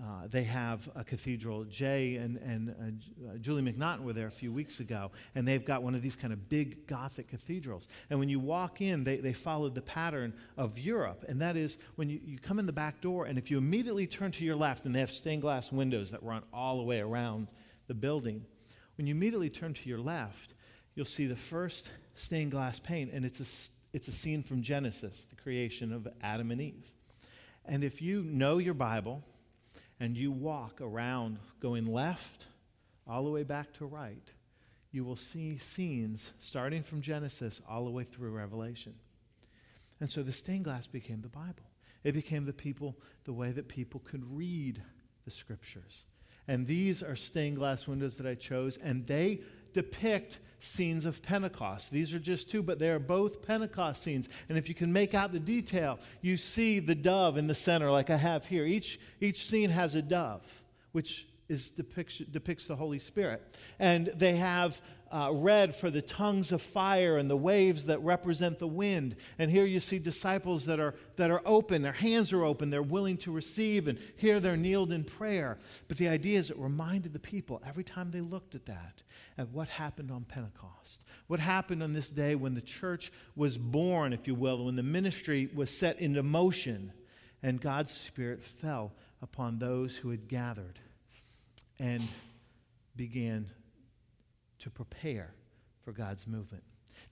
uh, 0.01 0.29
they 0.31 0.45
have 0.45 0.89
a 0.95 1.03
cathedral. 1.03 1.65
Jay 1.65 2.17
and, 2.17 2.37
and 2.37 2.71
uh, 2.71 3.31
uh, 3.31 3.39
Julie 3.39 3.63
McNaughton 3.63 4.03
were 4.03 4.13
there 4.13 4.29
a 4.29 4.31
few 4.31 4.53
weeks 4.53 4.81
ago, 4.81 5.11
and 5.35 5.47
they've 5.47 5.65
got 5.65 5.83
one 5.83 5.95
of 5.95 6.03
these 6.03 6.15
kind 6.17 6.33
of 6.33 6.49
big 6.49 6.87
Gothic 6.87 7.29
cathedrals. 7.29 7.89
And 8.09 8.19
when 8.19 8.29
you 8.29 8.39
walk 8.39 8.81
in, 8.81 9.03
they, 9.03 9.17
they 9.17 9.33
followed 9.33 9.75
the 9.75 9.83
pattern 9.83 10.33
of 10.57 10.79
Europe, 10.79 11.25
and 11.29 11.41
that 11.41 11.57
is 11.57 11.79
when 11.97 12.09
you, 12.09 12.21
you 12.25 12.39
come 12.39 12.59
in 12.59 12.67
the 12.67 12.73
back 12.73 13.01
door, 13.01 13.27
and 13.27 13.39
if 13.39 13.51
you 13.51 13.59
immediately 13.59 14.07
turn 14.07 14.31
to 14.33 14.45
your 14.45 14.57
left, 14.57 14.87
and 14.87 14.95
they 14.95 15.01
have 15.01 15.11
stained 15.11 15.43
glass 15.43 15.73
windows 15.73 16.11
that 16.13 16.23
run 16.23 16.43
all 16.53 16.77
the 16.77 16.85
way 16.85 17.01
around 17.01 17.49
the 17.89 17.95
building, 17.95 18.45
when 18.97 19.07
you 19.07 19.15
immediately 19.15 19.51
turn 19.51 19.75
to 19.75 19.89
your 19.89 19.99
left, 19.99 20.55
you'll 20.95 21.05
see 21.05 21.27
the 21.27 21.37
first 21.37 21.91
stained 22.15 22.53
glass 22.53 22.79
pane, 22.79 23.11
and 23.13 23.25
it's 23.25 23.41
a, 23.41 23.97
it's 23.97 24.09
a 24.09 24.13
scene 24.13 24.43
from 24.43 24.63
Genesis, 24.63 25.25
the 25.25 25.37
creation 25.37 25.93
of 25.93 26.07
Adam 26.23 26.51
and 26.51 26.61
Eve. 26.61 26.93
And 27.65 27.85
if 27.85 28.01
you 28.01 28.23
know 28.23 28.59
your 28.59 28.75
Bible, 28.75 29.23
and 30.01 30.17
you 30.17 30.31
walk 30.31 30.81
around 30.81 31.39
going 31.61 31.87
left 31.87 32.47
all 33.07 33.25
the 33.25 33.31
way 33.31 33.43
back 33.43 33.73
to 33.75 33.87
right, 33.87 34.31
you 34.93 35.05
will 35.05 35.17
see 35.17 35.59
scenes 35.59 36.33
starting 36.39 36.83
from 36.83 37.01
Genesis 37.01 37.61
all 37.69 37.85
the 37.85 37.91
way 37.91 38.05
through 38.05 38.31
Revelation. 38.31 38.95
And 40.01 40.11
so 40.11 40.23
the 40.23 40.33
stained 40.33 40.65
glass 40.65 40.87
became 40.87 41.21
the 41.21 41.29
Bible. 41.29 41.65
It 42.05 42.13
became 42.13 42.45
the 42.45 42.53
people, 42.53 42.97
the 43.25 43.33
way 43.33 43.51
that 43.51 43.69
people 43.69 44.01
could 44.01 44.25
read 44.37 44.81
the 45.25 45.31
scriptures. 45.31 46.07
And 46.47 46.67
these 46.67 47.03
are 47.03 47.17
stained 47.17 47.57
glass 47.57 47.87
windows 47.87 48.17
that 48.17 48.27
I 48.27 48.35
chose, 48.35 48.79
and 48.79 49.07
they 49.07 49.41
depict 49.79 50.41
scenes 50.59 51.05
of 51.05 51.23
Pentecost. 51.23 51.93
These 51.93 52.13
are 52.13 52.19
just 52.19 52.51
two, 52.51 52.65
but 52.65 52.81
they 52.81 52.91
are 52.91 52.99
both 52.99 53.47
Pentecost 53.47 54.03
scenes. 54.03 54.29
And 54.49 54.59
if 54.59 54.69
you 54.69 54.75
can 54.75 54.93
make 54.93 55.15
out 55.15 55.31
the 55.31 55.39
detail, 55.39 56.01
you 56.21 56.37
see 56.37 56.81
the 56.81 56.97
dove 56.97 57.37
in 57.37 57.47
the 57.47 57.55
center, 57.55 57.89
like 57.93 58.11
I 58.11 58.17
have 58.17 58.45
here. 58.45 58.67
Each, 58.67 58.99
each 59.21 59.47
scene 59.47 59.71
has 59.71 59.95
a 59.95 60.03
dove, 60.03 60.43
which 60.91 61.29
is 61.49 61.71
depicts, 61.71 62.19
depicts 62.19 62.67
the 62.67 62.75
Holy 62.75 62.99
Spirit. 62.99 63.41
And 63.79 64.09
they 64.17 64.35
have 64.35 64.81
uh, 65.11 65.31
red 65.33 65.75
for 65.75 65.91
the 65.91 66.03
tongues 66.03 66.53
of 66.53 66.61
fire 66.61 67.17
and 67.17 67.31
the 67.31 67.37
waves 67.37 67.87
that 67.87 67.99
represent 68.01 68.59
the 68.59 68.67
wind. 68.67 69.17
And 69.39 69.51
here 69.51 69.65
you 69.65 69.81
see 69.81 69.99
disciples 69.99 70.67
that 70.67 70.81
are, 70.81 70.95
that 71.17 71.31
are 71.31 71.43
open, 71.45 71.83
their 71.83 71.93
hands 71.93 72.33
are 72.33 72.45
open, 72.45 72.71
they're 72.71 72.83
willing 72.83 73.17
to 73.19 73.33
receive, 73.33 73.89
and 73.89 73.99
here 74.17 74.41
they're 74.41 74.57
kneeled 74.57 74.93
in 74.93 75.05
prayer. 75.05 75.59
But 75.89 75.97
the 75.97 76.09
idea 76.09 76.39
is 76.39 76.51
it 76.51 76.59
reminded 76.59 77.13
the 77.13 77.19
people 77.19 77.63
every 77.67 77.85
time 77.85 78.11
they 78.11 78.21
looked 78.21 78.55
at 78.55 78.67
that, 78.67 79.03
at 79.37 79.49
what 79.49 79.69
happened 79.69 80.11
on 80.11 80.25
Pentecost. 80.25 81.03
What 81.27 81.41
happened 81.41 81.83
on 81.83 81.93
this 81.93 82.11
day 82.11 82.35
when 82.35 82.55
the 82.55 82.61
church 82.61 83.13
was 83.35 83.57
born, 83.57 84.13
if 84.13 84.27
you 84.27 84.35
will, 84.35 84.65
when 84.65 84.77
the 84.77 84.83
ministry 84.83 85.49
was 85.55 85.71
set 85.71 86.01
into 86.01 86.23
motion, 86.23 86.93
and 87.43 87.61
God's 87.61 87.93
Spirit 87.93 88.43
fell 88.43 88.93
upon 89.23 89.59
those 89.59 89.97
who 89.97 90.11
had 90.11 90.29
gathered 90.29 90.79
and 91.79 92.03
began 92.97 93.51
to 94.61 94.71
prepare 94.71 95.33
for 95.85 95.93
God's 95.93 96.27
movement. 96.27 96.65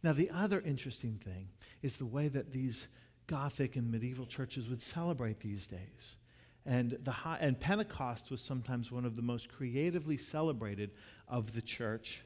Now, 0.03 0.13
the 0.13 0.31
other 0.31 0.61
interesting 0.61 1.21
thing 1.25 1.49
is 1.83 1.97
the 1.97 2.07
way 2.07 2.29
that 2.29 2.53
these 2.53 2.89
Gothic 3.27 3.77
and 3.77 3.91
medieval 3.91 4.27
churches 4.27 4.69
would 4.69 4.81
celebrate 4.81 5.41
these 5.41 5.67
days. 5.67 6.17
And, 6.65 6.99
the, 7.03 7.15
and 7.41 7.59
Pentecost 7.59 8.31
was 8.31 8.41
sometimes 8.41 8.91
one 8.91 9.05
of 9.05 9.17
the 9.17 9.23
most 9.23 9.49
creatively 9.49 10.17
celebrated 10.17 10.91
of 11.29 11.53
the 11.55 11.63
church 11.63 12.23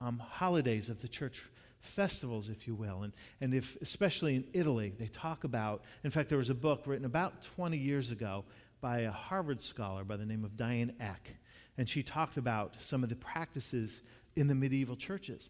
um, 0.00 0.18
holidays, 0.18 0.88
of 0.90 1.00
the 1.00 1.08
church 1.08 1.44
festivals, 1.80 2.48
if 2.48 2.66
you 2.66 2.74
will. 2.74 3.02
And, 3.02 3.12
and 3.40 3.54
if, 3.54 3.76
especially 3.80 4.36
in 4.36 4.44
Italy, 4.52 4.94
they 4.98 5.06
talk 5.06 5.44
about, 5.44 5.82
in 6.02 6.10
fact, 6.10 6.28
there 6.28 6.38
was 6.38 6.50
a 6.50 6.54
book 6.54 6.82
written 6.86 7.04
about 7.04 7.42
20 7.56 7.76
years 7.76 8.10
ago 8.10 8.44
by 8.80 9.00
a 9.00 9.10
Harvard 9.10 9.60
scholar 9.60 10.04
by 10.04 10.16
the 10.16 10.26
name 10.26 10.44
of 10.44 10.56
Diana 10.56 10.92
Eck. 11.00 11.30
And 11.76 11.88
she 11.88 12.02
talked 12.02 12.36
about 12.36 12.74
some 12.78 13.02
of 13.02 13.08
the 13.08 13.16
practices 13.16 14.02
in 14.36 14.46
the 14.48 14.54
medieval 14.54 14.96
churches. 14.96 15.48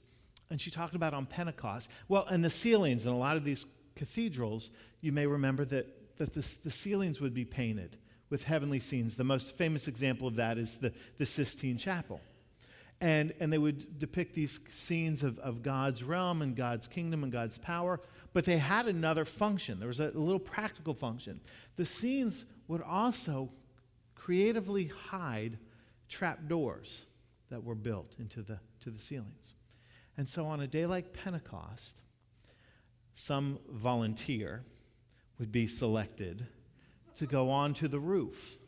And 0.51 0.61
she 0.61 0.71
talked 0.71 0.95
about 0.95 1.15
on 1.15 1.27
Pentecost. 1.27 1.91
Well, 2.09 2.27
and 2.27 2.45
the 2.45 2.51
ceilings 2.51 3.07
in 3.07 3.13
a 3.13 3.19
lot 3.19 3.37
of 3.37 3.45
these 3.45 3.67
cathedrals, 3.97 4.71
you 5.01 5.13
may 5.13 5.27
remember 5.27 5.65
that, 5.67 6.17
that 6.19 6.33
the, 6.33 6.57
the 6.65 6.71
ceilings 6.71 7.21
would 7.21 7.35
be 7.35 7.45
painted 7.45 7.97
with 8.31 8.45
heavenly 8.45 8.81
scenes. 8.81 9.17
The 9.17 9.25
most 9.25 9.57
famous 9.57 9.89
example 9.89 10.29
of 10.29 10.37
that 10.37 10.59
is 10.59 10.77
the, 10.77 10.93
the 11.19 11.27
Sistine 11.27 11.79
Chapel. 11.79 12.21
And, 13.01 13.35
and 13.41 13.53
they 13.53 13.59
would 13.59 13.99
depict 13.99 14.35
these 14.35 14.61
scenes 14.71 15.23
of, 15.23 15.39
of 15.41 15.63
God's 15.63 16.03
realm 16.03 16.43
and 16.43 16.57
God's 16.57 16.87
kingdom 16.89 17.23
and 17.23 17.33
God's 17.33 17.59
power. 17.59 18.01
But 18.33 18.45
they 18.45 18.57
had 18.57 18.87
another 18.87 19.25
function. 19.25 19.79
There 19.79 19.89
was 19.89 20.01
a, 20.01 20.11
little 20.15 20.39
practical 20.39 20.95
function. 20.95 21.41
The 21.77 21.87
scenes 21.87 22.47
would 22.69 22.83
also 22.83 23.51
creatively 24.15 24.87
hide 24.87 25.59
trap 26.09 26.49
doors 26.49 27.07
that 27.51 27.63
were 27.63 27.75
built 27.75 28.15
into 28.19 28.43
the, 28.43 28.59
to 28.85 28.91
the 28.91 28.99
ceilings. 28.99 29.55
And 30.17 30.29
so 30.29 30.47
on 30.47 30.61
a 30.61 30.67
day 30.67 30.87
like 30.87 31.13
Pentecost, 31.13 32.01
some 33.13 33.59
volunteer 33.69 34.65
would 35.39 35.51
be 35.51 35.67
selected 35.67 36.47
to 37.17 37.27
go 37.27 37.51
onto 37.51 37.89
the 37.89 37.99
roof. 37.99 38.59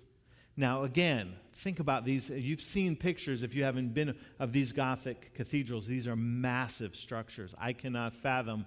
Now, 0.56 0.82
again, 0.82 1.34
think 1.52 1.80
about 1.80 2.04
these. 2.04 2.30
You've 2.30 2.60
seen 2.60 2.96
pictures, 2.96 3.42
if 3.42 3.54
you 3.54 3.64
haven't 3.64 3.94
been, 3.94 4.16
of 4.38 4.52
these 4.52 4.72
Gothic 4.72 5.34
cathedrals. 5.34 5.86
These 5.86 6.06
are 6.06 6.16
massive 6.16 6.96
structures. 6.96 7.54
I 7.58 7.72
cannot 7.72 8.14
fathom 8.14 8.66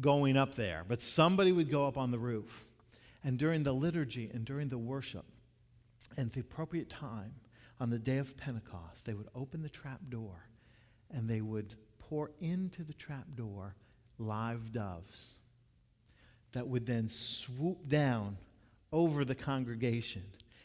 going 0.00 0.36
up 0.36 0.54
there. 0.54 0.84
But 0.86 1.00
somebody 1.00 1.52
would 1.52 1.70
go 1.70 1.86
up 1.86 1.96
on 1.96 2.10
the 2.10 2.18
roof. 2.18 2.66
And 3.22 3.38
during 3.38 3.62
the 3.62 3.72
liturgy 3.72 4.30
and 4.32 4.44
during 4.44 4.68
the 4.68 4.78
worship, 4.78 5.24
and 6.16 6.30
the 6.32 6.40
appropriate 6.40 6.88
time, 6.88 7.34
on 7.80 7.90
the 7.90 7.98
day 7.98 8.18
of 8.18 8.36
Pentecost, 8.36 9.04
they 9.04 9.14
would 9.14 9.28
open 9.34 9.62
the 9.62 9.68
trap 9.68 10.00
door 10.08 10.48
and 11.10 11.28
they 11.28 11.40
would 11.40 11.74
pour 11.98 12.30
into 12.40 12.82
the 12.82 12.94
trap 12.94 13.26
door 13.34 13.74
live 14.18 14.72
doves 14.72 15.34
that 16.52 16.66
would 16.66 16.86
then 16.86 17.08
swoop 17.08 17.88
down 17.88 18.36
over 18.92 19.24
the 19.24 19.34
congregation 19.34 20.22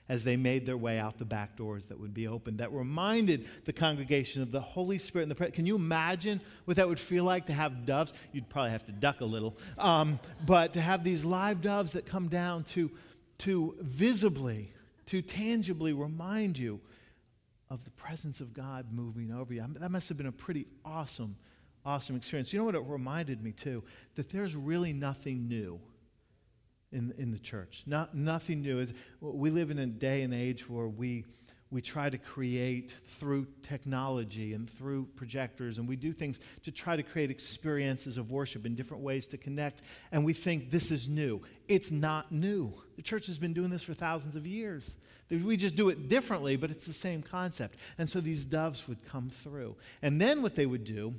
as 0.08 0.24
they 0.24 0.36
made 0.36 0.66
their 0.66 0.78
way 0.78 1.00
out 1.00 1.18
the 1.18 1.26
back 1.26 1.56
doors 1.56 1.88
that 1.88 2.00
would 2.00 2.14
be 2.14 2.28
opened 2.28 2.58
that 2.58 2.72
reminded 2.74 3.48
the 3.66 3.74
congregation 3.74 4.42
of 4.42 4.52
the 4.52 4.60
Holy 4.60 4.98
Spirit 4.98 5.24
and 5.24 5.32
the 5.32 5.36
prayer. 5.36 5.52
Can 5.52 5.66
you 5.66 5.76
imagine 5.76 6.42
what 6.66 6.78
that 6.78 6.88
would 6.88 7.00
feel 7.00 7.24
like 7.24 7.46
to 7.46 7.54
have 7.54 7.86
doves? 7.86 8.14
You'd 8.32 8.50
probably 8.50 8.72
have 8.72 8.86
to 8.88 8.92
duck 8.92 9.22
a 9.22 9.26
little, 9.26 9.58
um, 9.78 10.20
but 10.46 10.74
to 10.74 10.82
have 10.82 11.04
these 11.04 11.24
live 11.24 11.62
doves 11.62 11.94
that 11.94 12.06
come 12.06 12.28
down 12.28 12.64
to, 12.66 12.92
to 13.40 13.76
visibly, 13.80 14.74
to 15.08 15.22
tangibly 15.22 15.94
remind 15.94 16.58
you 16.58 16.82
of 17.72 17.86
the 17.86 17.90
presence 17.92 18.42
of 18.42 18.54
God 18.54 18.88
moving 18.92 19.32
over 19.32 19.54
you. 19.54 19.66
That 19.80 19.92
must 19.92 20.10
have 20.10 20.18
been 20.18 20.28
a 20.28 20.32
pretty 20.32 20.68
awesome, 20.84 21.38
awesome 21.86 22.18
experience. 22.18 22.52
You 22.52 22.60
know 22.60 22.66
what 22.66 22.76
it 22.76 22.84
reminded 22.86 23.42
me, 23.42 23.54
too? 23.54 23.82
That 24.16 24.30
there's 24.30 24.58
really 24.58 24.92
nothing 24.92 25.48
new 25.48 25.80
in, 26.92 27.14
in 27.18 27.32
the 27.32 27.40
church. 27.40 27.84
Not, 27.86 28.14
nothing 28.14 28.62
new. 28.62 28.80
is. 28.80 28.94
We 29.22 29.52
live 29.52 29.72
in 29.72 29.80
a 29.80 29.86
day 29.86 30.24
and 30.24 30.34
age 30.34 30.70
where 30.70 30.90
we, 30.90 31.24
we 31.72 31.82
try 31.82 32.10
to 32.10 32.18
create 32.18 32.96
through 33.06 33.48
technology 33.62 34.54
and 34.54 34.70
through 34.70 35.08
projectors, 35.16 35.78
and 35.78 35.88
we 35.88 35.96
do 35.96 36.12
things 36.12 36.40
to 36.64 36.72
try 36.72 36.98
to 36.98 37.04
create 37.04 37.32
experiences 37.32 38.18
of 38.18 38.30
worship 38.30 38.66
in 38.66 38.76
different 38.76 39.02
ways 39.02 39.26
to 39.28 39.38
connect, 39.38 39.82
and 40.12 40.24
we 40.24 40.34
think 40.34 40.70
this 40.70 40.92
is 40.92 41.08
new. 41.08 41.42
It's 41.70 41.90
not 41.90 42.32
new. 42.32 42.74
The 42.98 43.02
church 43.02 43.26
has 43.28 43.38
been 43.38 43.54
doing 43.54 43.70
this 43.70 43.84
for 43.84 43.94
thousands 43.94 44.36
of 44.36 44.46
years. 44.46 44.98
We 45.30 45.56
just 45.56 45.78
do 45.78 45.88
it 45.88 46.10
differently, 46.10 46.58
but 46.58 46.72
it's 46.72 46.86
the 46.86 46.94
same 46.94 47.24
concept. 47.24 47.78
And 47.98 48.10
so 48.10 48.20
these 48.20 48.44
doves 48.44 48.88
would 48.90 49.08
come 49.08 49.30
through. 49.30 49.78
And 50.02 50.20
then 50.20 50.42
what 50.42 50.56
they 50.56 50.66
would 50.66 50.84
do 50.84 51.16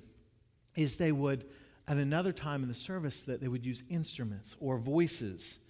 is 0.76 0.98
they 0.98 1.12
would 1.12 1.46
at 1.88 1.96
another 1.96 2.32
time 2.32 2.62
in 2.62 2.68
the 2.68 2.74
service 2.74 3.22
that 3.22 3.40
they 3.40 3.48
would 3.48 3.64
use 3.64 3.82
instruments 3.88 4.54
or 4.60 4.76
voices 4.76 5.60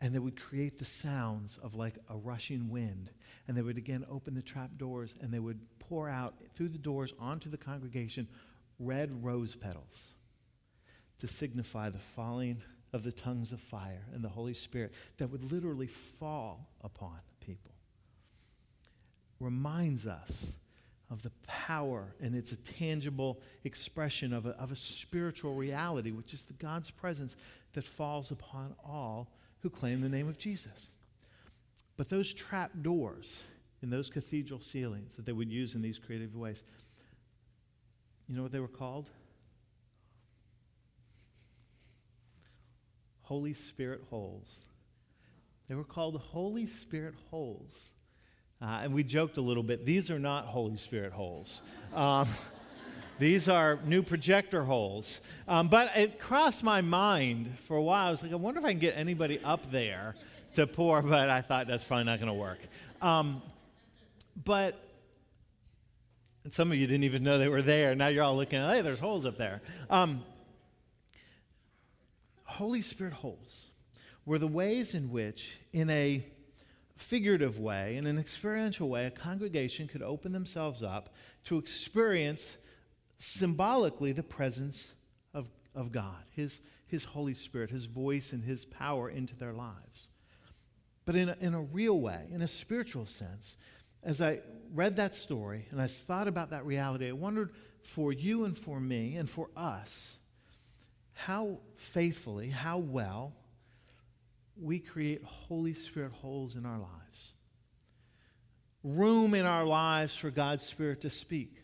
and 0.00 0.14
they 0.14 0.18
would 0.18 0.40
create 0.40 0.78
the 0.78 0.84
sounds 0.84 1.58
of 1.62 1.74
like 1.74 1.96
a 2.10 2.16
rushing 2.16 2.68
wind. 2.68 3.10
And 3.48 3.56
they 3.56 3.62
would 3.62 3.78
again 3.78 4.04
open 4.10 4.34
the 4.34 4.42
trap 4.42 4.70
doors 4.76 5.14
and 5.20 5.32
they 5.32 5.38
would 5.38 5.60
pour 5.78 6.08
out 6.08 6.34
through 6.54 6.68
the 6.68 6.78
doors 6.78 7.14
onto 7.18 7.48
the 7.48 7.56
congregation 7.56 8.28
red 8.78 9.24
rose 9.24 9.54
petals 9.54 10.14
to 11.18 11.26
signify 11.26 11.88
the 11.88 11.98
falling 11.98 12.62
of 12.92 13.02
the 13.02 13.12
tongues 13.12 13.52
of 13.52 13.60
fire 13.60 14.04
and 14.14 14.22
the 14.22 14.28
Holy 14.28 14.54
Spirit 14.54 14.92
that 15.16 15.30
would 15.30 15.50
literally 15.50 15.86
fall 15.86 16.68
upon 16.82 17.18
people. 17.40 17.72
Reminds 19.40 20.06
us 20.06 20.56
of 21.10 21.22
the 21.22 21.32
power 21.46 22.14
and 22.20 22.34
it's 22.34 22.52
a 22.52 22.56
tangible 22.56 23.40
expression 23.64 24.32
of 24.32 24.44
a, 24.44 24.50
of 24.50 24.72
a 24.72 24.76
spiritual 24.76 25.54
reality, 25.54 26.10
which 26.10 26.34
is 26.34 26.42
the 26.42 26.52
God's 26.54 26.90
presence 26.90 27.36
that 27.72 27.86
falls 27.86 28.30
upon 28.30 28.74
all 28.84 29.30
who 29.66 29.70
claim 29.70 30.00
the 30.00 30.08
name 30.08 30.28
of 30.28 30.38
Jesus. 30.38 30.90
But 31.96 32.08
those 32.08 32.32
trap 32.32 32.70
doors 32.82 33.42
in 33.82 33.90
those 33.90 34.08
cathedral 34.08 34.60
ceilings 34.60 35.16
that 35.16 35.26
they 35.26 35.32
would 35.32 35.50
use 35.50 35.74
in 35.74 35.82
these 35.82 35.98
creative 35.98 36.36
ways, 36.36 36.62
you 38.28 38.36
know 38.36 38.44
what 38.44 38.52
they 38.52 38.60
were 38.60 38.68
called? 38.68 39.10
Holy 43.22 43.52
Spirit 43.52 44.02
holes. 44.08 44.56
They 45.68 45.74
were 45.74 45.82
called 45.82 46.20
Holy 46.20 46.66
Spirit 46.66 47.14
holes. 47.28 47.90
Uh, 48.62 48.82
and 48.84 48.94
we 48.94 49.02
joked 49.02 49.36
a 49.36 49.40
little 49.40 49.64
bit. 49.64 49.84
These 49.84 50.12
are 50.12 50.20
not 50.20 50.44
Holy 50.44 50.76
Spirit 50.76 51.12
holes. 51.12 51.60
Um, 51.92 52.28
these 53.18 53.48
are 53.48 53.78
new 53.84 54.02
projector 54.02 54.62
holes. 54.64 55.20
Um, 55.48 55.68
but 55.68 55.96
it 55.96 56.18
crossed 56.18 56.62
my 56.62 56.80
mind 56.80 57.52
for 57.66 57.76
a 57.76 57.82
while. 57.82 58.08
I 58.08 58.10
was 58.10 58.22
like, 58.22 58.32
I 58.32 58.36
wonder 58.36 58.60
if 58.60 58.66
I 58.66 58.70
can 58.70 58.78
get 58.78 58.96
anybody 58.96 59.40
up 59.44 59.70
there 59.70 60.14
to 60.54 60.66
pour, 60.66 61.02
but 61.02 61.30
I 61.30 61.40
thought 61.40 61.66
that's 61.66 61.84
probably 61.84 62.04
not 62.04 62.18
going 62.18 62.28
to 62.28 62.34
work. 62.34 62.58
Um, 63.00 63.42
but 64.44 64.80
some 66.50 66.70
of 66.70 66.78
you 66.78 66.86
didn't 66.86 67.04
even 67.04 67.22
know 67.22 67.38
they 67.38 67.48
were 67.48 67.62
there. 67.62 67.94
Now 67.94 68.08
you're 68.08 68.24
all 68.24 68.36
looking, 68.36 68.58
at, 68.58 68.74
hey, 68.74 68.80
there's 68.82 69.00
holes 69.00 69.24
up 69.24 69.36
there. 69.36 69.62
Um, 69.90 70.22
Holy 72.44 72.80
Spirit 72.80 73.12
holes 73.12 73.68
were 74.24 74.38
the 74.38 74.46
ways 74.46 74.94
in 74.94 75.10
which, 75.10 75.58
in 75.72 75.90
a 75.90 76.24
figurative 76.96 77.58
way, 77.58 77.96
in 77.96 78.06
an 78.06 78.18
experiential 78.18 78.88
way, 78.88 79.06
a 79.06 79.10
congregation 79.10 79.88
could 79.88 80.02
open 80.02 80.32
themselves 80.32 80.82
up 80.82 81.14
to 81.44 81.58
experience 81.58 82.56
symbolically 83.18 84.12
the 84.12 84.22
presence 84.22 84.94
of, 85.32 85.48
of 85.74 85.92
God, 85.92 86.22
his, 86.34 86.60
his 86.86 87.04
Holy 87.04 87.34
Spirit, 87.34 87.70
His 87.70 87.84
voice 87.84 88.32
and 88.32 88.44
His 88.44 88.64
power 88.64 89.08
into 89.08 89.34
their 89.34 89.52
lives. 89.52 90.08
But 91.04 91.16
in 91.16 91.28
a, 91.28 91.36
in 91.40 91.54
a 91.54 91.60
real 91.60 91.98
way, 92.00 92.26
in 92.32 92.42
a 92.42 92.48
spiritual 92.48 93.06
sense, 93.06 93.56
as 94.02 94.22
I 94.22 94.40
read 94.72 94.96
that 94.96 95.14
story 95.14 95.66
and 95.70 95.80
I 95.80 95.86
thought 95.88 96.28
about 96.28 96.50
that 96.50 96.64
reality, 96.64 97.08
I 97.08 97.12
wondered 97.12 97.52
for 97.82 98.12
you 98.12 98.44
and 98.44 98.56
for 98.56 98.80
me 98.80 99.16
and 99.16 99.28
for 99.28 99.48
us 99.56 100.18
how 101.12 101.58
faithfully, 101.76 102.50
how 102.50 102.78
well 102.78 103.34
we 104.60 104.78
create 104.78 105.22
Holy 105.24 105.72
Spirit 105.72 106.12
holes 106.12 106.56
in 106.56 106.66
our 106.66 106.78
lives. 106.78 107.32
Room 108.84 109.34
in 109.34 109.46
our 109.46 109.64
lives 109.64 110.16
for 110.16 110.30
God's 110.30 110.62
Spirit 110.62 111.00
to 111.00 111.10
speak. 111.10 111.56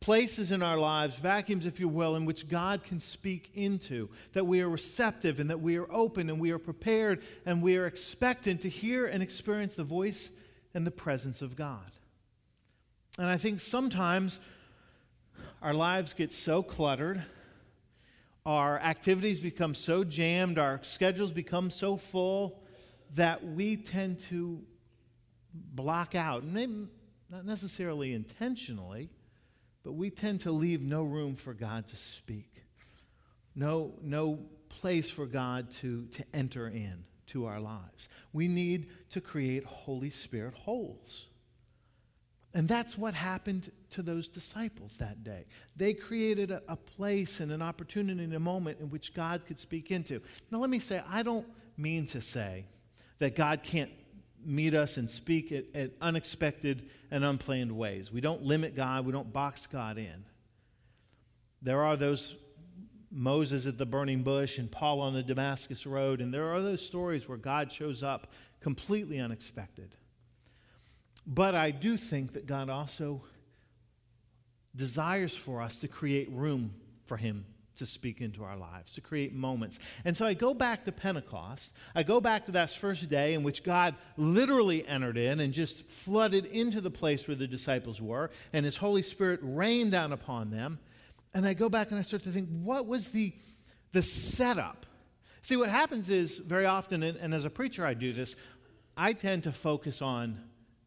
Places 0.00 0.52
in 0.52 0.62
our 0.62 0.78
lives, 0.78 1.16
vacuums, 1.16 1.66
if 1.66 1.80
you 1.80 1.88
will, 1.88 2.16
in 2.16 2.24
which 2.24 2.48
God 2.48 2.84
can 2.84 3.00
speak 3.00 3.50
into, 3.54 4.08
that 4.32 4.46
we 4.46 4.60
are 4.60 4.68
receptive 4.68 5.40
and 5.40 5.50
that 5.50 5.60
we 5.60 5.76
are 5.76 5.92
open 5.92 6.30
and 6.30 6.38
we 6.40 6.52
are 6.52 6.58
prepared 6.58 7.22
and 7.44 7.62
we 7.62 7.76
are 7.76 7.86
expectant 7.86 8.60
to 8.62 8.68
hear 8.68 9.06
and 9.06 9.22
experience 9.22 9.74
the 9.74 9.84
voice 9.84 10.30
and 10.74 10.86
the 10.86 10.90
presence 10.90 11.42
of 11.42 11.56
God. 11.56 11.90
And 13.18 13.26
I 13.26 13.36
think 13.36 13.58
sometimes 13.58 14.38
our 15.60 15.74
lives 15.74 16.14
get 16.14 16.32
so 16.32 16.62
cluttered 16.62 17.24
our 18.48 18.78
activities 18.80 19.40
become 19.40 19.74
so 19.74 20.02
jammed, 20.02 20.58
our 20.58 20.80
schedules 20.82 21.30
become 21.30 21.70
so 21.70 21.98
full 21.98 22.62
that 23.14 23.44
we 23.44 23.76
tend 23.76 24.18
to 24.18 24.58
block 25.52 26.14
out, 26.14 26.42
and 26.42 26.56
they, 26.56 26.66
not 27.30 27.44
necessarily 27.44 28.14
intentionally, 28.14 29.10
but 29.88 29.94
we 29.94 30.10
tend 30.10 30.40
to 30.40 30.52
leave 30.52 30.82
no 30.82 31.02
room 31.02 31.34
for 31.34 31.54
God 31.54 31.86
to 31.86 31.96
speak, 31.96 32.62
no, 33.56 33.94
no 34.02 34.38
place 34.68 35.08
for 35.08 35.24
God 35.24 35.70
to, 35.80 36.04
to 36.08 36.22
enter 36.34 36.68
in 36.68 37.04
to 37.28 37.46
our 37.46 37.58
lives. 37.58 38.10
We 38.34 38.48
need 38.48 38.90
to 39.08 39.22
create 39.22 39.64
Holy 39.64 40.10
Spirit 40.10 40.52
holes. 40.52 41.28
And 42.52 42.68
that's 42.68 42.98
what 42.98 43.14
happened 43.14 43.72
to 43.92 44.02
those 44.02 44.28
disciples 44.28 44.98
that 44.98 45.24
day. 45.24 45.46
They 45.74 45.94
created 45.94 46.50
a, 46.50 46.60
a, 46.68 46.76
place 46.76 47.40
and 47.40 47.50
an 47.50 47.62
opportunity 47.62 48.24
and 48.24 48.34
a 48.34 48.38
moment 48.38 48.80
in 48.80 48.90
which 48.90 49.14
God 49.14 49.46
could 49.46 49.58
speak 49.58 49.90
into. 49.90 50.20
Now, 50.50 50.58
let 50.58 50.68
me 50.68 50.80
say, 50.80 51.02
I 51.08 51.22
don't 51.22 51.46
mean 51.78 52.04
to 52.08 52.20
say 52.20 52.66
that 53.20 53.34
God 53.34 53.62
can't 53.62 53.92
meet 54.44 54.74
us 54.74 54.96
and 54.96 55.10
speak 55.10 55.52
at, 55.52 55.64
at 55.74 55.92
unexpected 56.00 56.88
and 57.10 57.24
unplanned 57.24 57.72
ways. 57.72 58.12
We 58.12 58.20
don't 58.20 58.42
limit 58.42 58.74
God, 58.74 59.06
we 59.06 59.12
don't 59.12 59.32
box 59.32 59.66
God 59.66 59.98
in. 59.98 60.24
There 61.62 61.82
are 61.82 61.96
those 61.96 62.36
Moses 63.10 63.66
at 63.66 63.78
the 63.78 63.86
burning 63.86 64.22
bush 64.22 64.58
and 64.58 64.70
Paul 64.70 65.00
on 65.00 65.14
the 65.14 65.22
Damascus 65.22 65.86
road, 65.86 66.20
and 66.20 66.32
there 66.32 66.52
are 66.52 66.60
those 66.60 66.84
stories 66.84 67.28
where 67.28 67.38
God 67.38 67.72
shows 67.72 68.02
up 68.02 68.28
completely 68.60 69.18
unexpected. 69.18 69.94
But 71.26 71.54
I 71.54 71.70
do 71.70 71.96
think 71.96 72.34
that 72.34 72.46
God 72.46 72.70
also 72.70 73.22
desires 74.76 75.34
for 75.34 75.60
us 75.60 75.80
to 75.80 75.88
create 75.88 76.30
room 76.30 76.74
for 77.06 77.16
Him 77.16 77.44
to 77.78 77.86
speak 77.86 78.20
into 78.20 78.44
our 78.44 78.56
lives, 78.56 78.94
to 78.94 79.00
create 79.00 79.34
moments. 79.34 79.78
And 80.04 80.16
so 80.16 80.26
I 80.26 80.34
go 80.34 80.54
back 80.54 80.84
to 80.84 80.92
Pentecost. 80.92 81.72
I 81.94 82.02
go 82.02 82.20
back 82.20 82.46
to 82.46 82.52
that 82.52 82.70
first 82.70 83.08
day 83.08 83.34
in 83.34 83.42
which 83.42 83.64
God 83.64 83.94
literally 84.16 84.86
entered 84.86 85.16
in 85.16 85.40
and 85.40 85.52
just 85.52 85.84
flooded 85.84 86.46
into 86.46 86.80
the 86.80 86.90
place 86.90 87.26
where 87.26 87.36
the 87.36 87.46
disciples 87.46 88.00
were, 88.00 88.30
and 88.52 88.64
His 88.64 88.76
Holy 88.76 89.02
Spirit 89.02 89.40
rained 89.42 89.92
down 89.92 90.12
upon 90.12 90.50
them. 90.50 90.78
And 91.34 91.46
I 91.46 91.54
go 91.54 91.68
back 91.68 91.90
and 91.90 91.98
I 91.98 92.02
start 92.02 92.22
to 92.24 92.30
think, 92.30 92.48
what 92.62 92.86
was 92.86 93.08
the, 93.08 93.32
the 93.92 94.02
setup? 94.02 94.86
See, 95.42 95.56
what 95.56 95.70
happens 95.70 96.08
is 96.08 96.38
very 96.38 96.66
often, 96.66 97.02
and, 97.02 97.16
and 97.16 97.32
as 97.32 97.44
a 97.44 97.50
preacher, 97.50 97.86
I 97.86 97.94
do 97.94 98.12
this, 98.12 98.36
I 98.96 99.12
tend 99.12 99.44
to 99.44 99.52
focus 99.52 100.02
on 100.02 100.40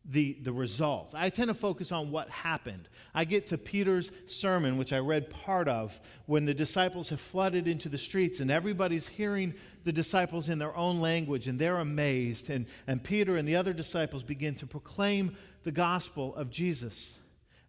the, 0.05 0.37
the 0.41 0.51
results. 0.51 1.13
I 1.13 1.29
tend 1.29 1.49
to 1.49 1.53
focus 1.53 1.91
on 1.91 2.11
what 2.11 2.29
happened. 2.29 2.89
I 3.13 3.23
get 3.23 3.47
to 3.47 3.57
Peter's 3.57 4.11
sermon, 4.25 4.77
which 4.77 4.93
I 4.93 4.97
read 4.97 5.29
part 5.29 5.67
of, 5.67 5.99
when 6.25 6.45
the 6.45 6.53
disciples 6.53 7.09
have 7.09 7.21
flooded 7.21 7.67
into 7.67 7.87
the 7.87 7.97
streets 7.97 8.39
and 8.39 8.49
everybody's 8.49 9.07
hearing 9.07 9.53
the 9.83 9.91
disciples 9.91 10.49
in 10.49 10.57
their 10.57 10.75
own 10.75 11.01
language 11.01 11.47
and 11.47 11.59
they're 11.59 11.79
amazed. 11.79 12.49
And, 12.49 12.65
and 12.87 13.03
Peter 13.03 13.37
and 13.37 13.47
the 13.47 13.55
other 13.55 13.73
disciples 13.73 14.23
begin 14.23 14.55
to 14.55 14.65
proclaim 14.65 15.35
the 15.63 15.71
gospel 15.71 16.35
of 16.35 16.49
Jesus. 16.49 17.17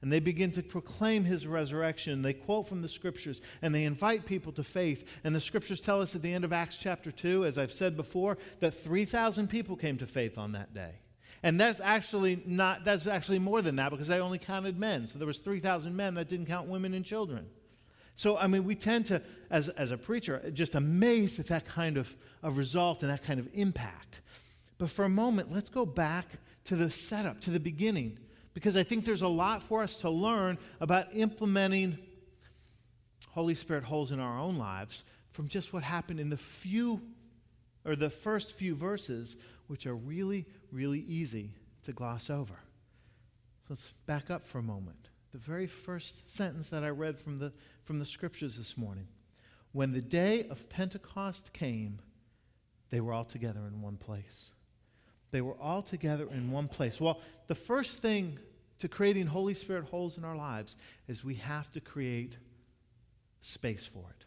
And 0.00 0.10
they 0.10 0.18
begin 0.18 0.50
to 0.52 0.62
proclaim 0.62 1.24
his 1.24 1.46
resurrection. 1.46 2.22
They 2.22 2.32
quote 2.32 2.66
from 2.66 2.82
the 2.82 2.88
scriptures 2.88 3.40
and 3.60 3.74
they 3.74 3.84
invite 3.84 4.24
people 4.24 4.52
to 4.52 4.64
faith. 4.64 5.06
And 5.22 5.34
the 5.34 5.40
scriptures 5.40 5.80
tell 5.80 6.00
us 6.00 6.16
at 6.16 6.22
the 6.22 6.32
end 6.32 6.44
of 6.44 6.52
Acts 6.52 6.78
chapter 6.78 7.12
2, 7.12 7.44
as 7.44 7.58
I've 7.58 7.72
said 7.72 7.94
before, 7.94 8.38
that 8.60 8.72
3,000 8.72 9.48
people 9.48 9.76
came 9.76 9.98
to 9.98 10.06
faith 10.06 10.38
on 10.38 10.52
that 10.52 10.72
day. 10.74 10.92
And 11.42 11.58
that's 11.58 11.80
actually 11.80 12.42
not 12.46 12.84
that's 12.84 13.06
actually 13.06 13.40
more 13.40 13.62
than 13.62 13.76
that 13.76 13.90
because 13.90 14.08
they 14.08 14.20
only 14.20 14.38
counted 14.38 14.78
men. 14.78 15.06
So 15.06 15.18
there 15.18 15.26
was 15.26 15.38
3,000 15.38 15.94
men 15.94 16.14
that 16.14 16.28
didn't 16.28 16.46
count 16.46 16.68
women 16.68 16.94
and 16.94 17.04
children. 17.04 17.46
So 18.14 18.36
I 18.36 18.46
mean 18.46 18.64
we 18.64 18.74
tend 18.74 19.06
to 19.06 19.22
as 19.50 19.68
as 19.70 19.90
a 19.90 19.98
preacher 19.98 20.50
just 20.52 20.74
amazed 20.74 21.40
at 21.40 21.48
that 21.48 21.66
kind 21.66 21.96
of, 21.96 22.16
of 22.42 22.56
result 22.56 23.02
and 23.02 23.10
that 23.10 23.24
kind 23.24 23.40
of 23.40 23.48
impact. 23.54 24.20
But 24.78 24.90
for 24.90 25.04
a 25.04 25.08
moment, 25.08 25.52
let's 25.52 25.70
go 25.70 25.86
back 25.86 26.26
to 26.64 26.76
the 26.76 26.90
setup, 26.90 27.40
to 27.42 27.50
the 27.50 27.60
beginning, 27.60 28.18
because 28.54 28.76
I 28.76 28.82
think 28.82 29.04
there's 29.04 29.22
a 29.22 29.28
lot 29.28 29.62
for 29.62 29.82
us 29.82 29.98
to 29.98 30.10
learn 30.10 30.58
about 30.80 31.14
implementing 31.14 31.98
Holy 33.28 33.54
Spirit 33.54 33.84
holes 33.84 34.12
in 34.12 34.20
our 34.20 34.38
own 34.38 34.58
lives 34.58 35.04
from 35.30 35.48
just 35.48 35.72
what 35.72 35.82
happened 35.82 36.20
in 36.20 36.30
the 36.30 36.36
few 36.36 37.00
or 37.84 37.96
the 37.96 38.10
first 38.10 38.52
few 38.52 38.74
verses, 38.74 39.36
which 39.72 39.86
are 39.86 39.96
really, 39.96 40.44
really 40.70 41.00
easy 41.08 41.54
to 41.82 41.94
gloss 41.94 42.28
over. 42.28 42.52
So 42.52 43.68
let's 43.70 43.90
back 44.04 44.30
up 44.30 44.46
for 44.46 44.58
a 44.58 44.62
moment. 44.62 45.08
The 45.32 45.38
very 45.38 45.66
first 45.66 46.30
sentence 46.30 46.68
that 46.68 46.84
I 46.84 46.90
read 46.90 47.18
from 47.18 47.38
the, 47.38 47.54
from 47.84 47.98
the 47.98 48.04
scriptures 48.04 48.58
this 48.58 48.76
morning. 48.76 49.08
When 49.72 49.92
the 49.92 50.02
day 50.02 50.46
of 50.50 50.68
Pentecost 50.68 51.54
came, 51.54 52.00
they 52.90 53.00
were 53.00 53.14
all 53.14 53.24
together 53.24 53.60
in 53.66 53.80
one 53.80 53.96
place. 53.96 54.50
They 55.30 55.40
were 55.40 55.56
all 55.58 55.80
together 55.80 56.28
in 56.30 56.50
one 56.50 56.68
place. 56.68 57.00
Well, 57.00 57.22
the 57.46 57.54
first 57.54 58.00
thing 58.00 58.38
to 58.80 58.88
creating 58.88 59.26
Holy 59.26 59.54
Spirit 59.54 59.84
holes 59.84 60.18
in 60.18 60.24
our 60.26 60.36
lives 60.36 60.76
is 61.08 61.24
we 61.24 61.36
have 61.36 61.72
to 61.72 61.80
create 61.80 62.36
space 63.40 63.86
for 63.86 64.04
it. 64.10 64.26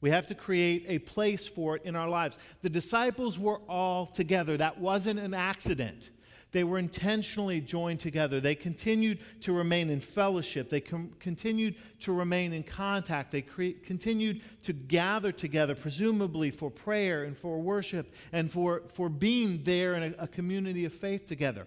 We 0.00 0.10
have 0.10 0.26
to 0.26 0.34
create 0.34 0.84
a 0.88 0.98
place 0.98 1.46
for 1.46 1.76
it 1.76 1.82
in 1.84 1.96
our 1.96 2.08
lives. 2.08 2.38
The 2.62 2.70
disciples 2.70 3.38
were 3.38 3.60
all 3.68 4.06
together. 4.06 4.56
That 4.56 4.78
wasn't 4.78 5.18
an 5.20 5.34
accident. 5.34 6.10
They 6.52 6.64
were 6.64 6.78
intentionally 6.78 7.60
joined 7.60 8.00
together. 8.00 8.40
They 8.40 8.54
continued 8.54 9.18
to 9.42 9.52
remain 9.52 9.90
in 9.90 10.00
fellowship. 10.00 10.70
They 10.70 10.80
com- 10.80 11.12
continued 11.18 11.74
to 12.00 12.12
remain 12.12 12.52
in 12.52 12.62
contact. 12.62 13.30
They 13.30 13.42
cre- 13.42 13.78
continued 13.82 14.42
to 14.62 14.72
gather 14.72 15.32
together, 15.32 15.74
presumably 15.74 16.50
for 16.50 16.70
prayer 16.70 17.24
and 17.24 17.36
for 17.36 17.58
worship 17.58 18.14
and 18.32 18.50
for, 18.50 18.84
for 18.88 19.08
being 19.08 19.64
there 19.64 19.94
in 19.94 20.14
a, 20.14 20.24
a 20.24 20.28
community 20.28 20.84
of 20.84 20.94
faith 20.94 21.26
together. 21.26 21.66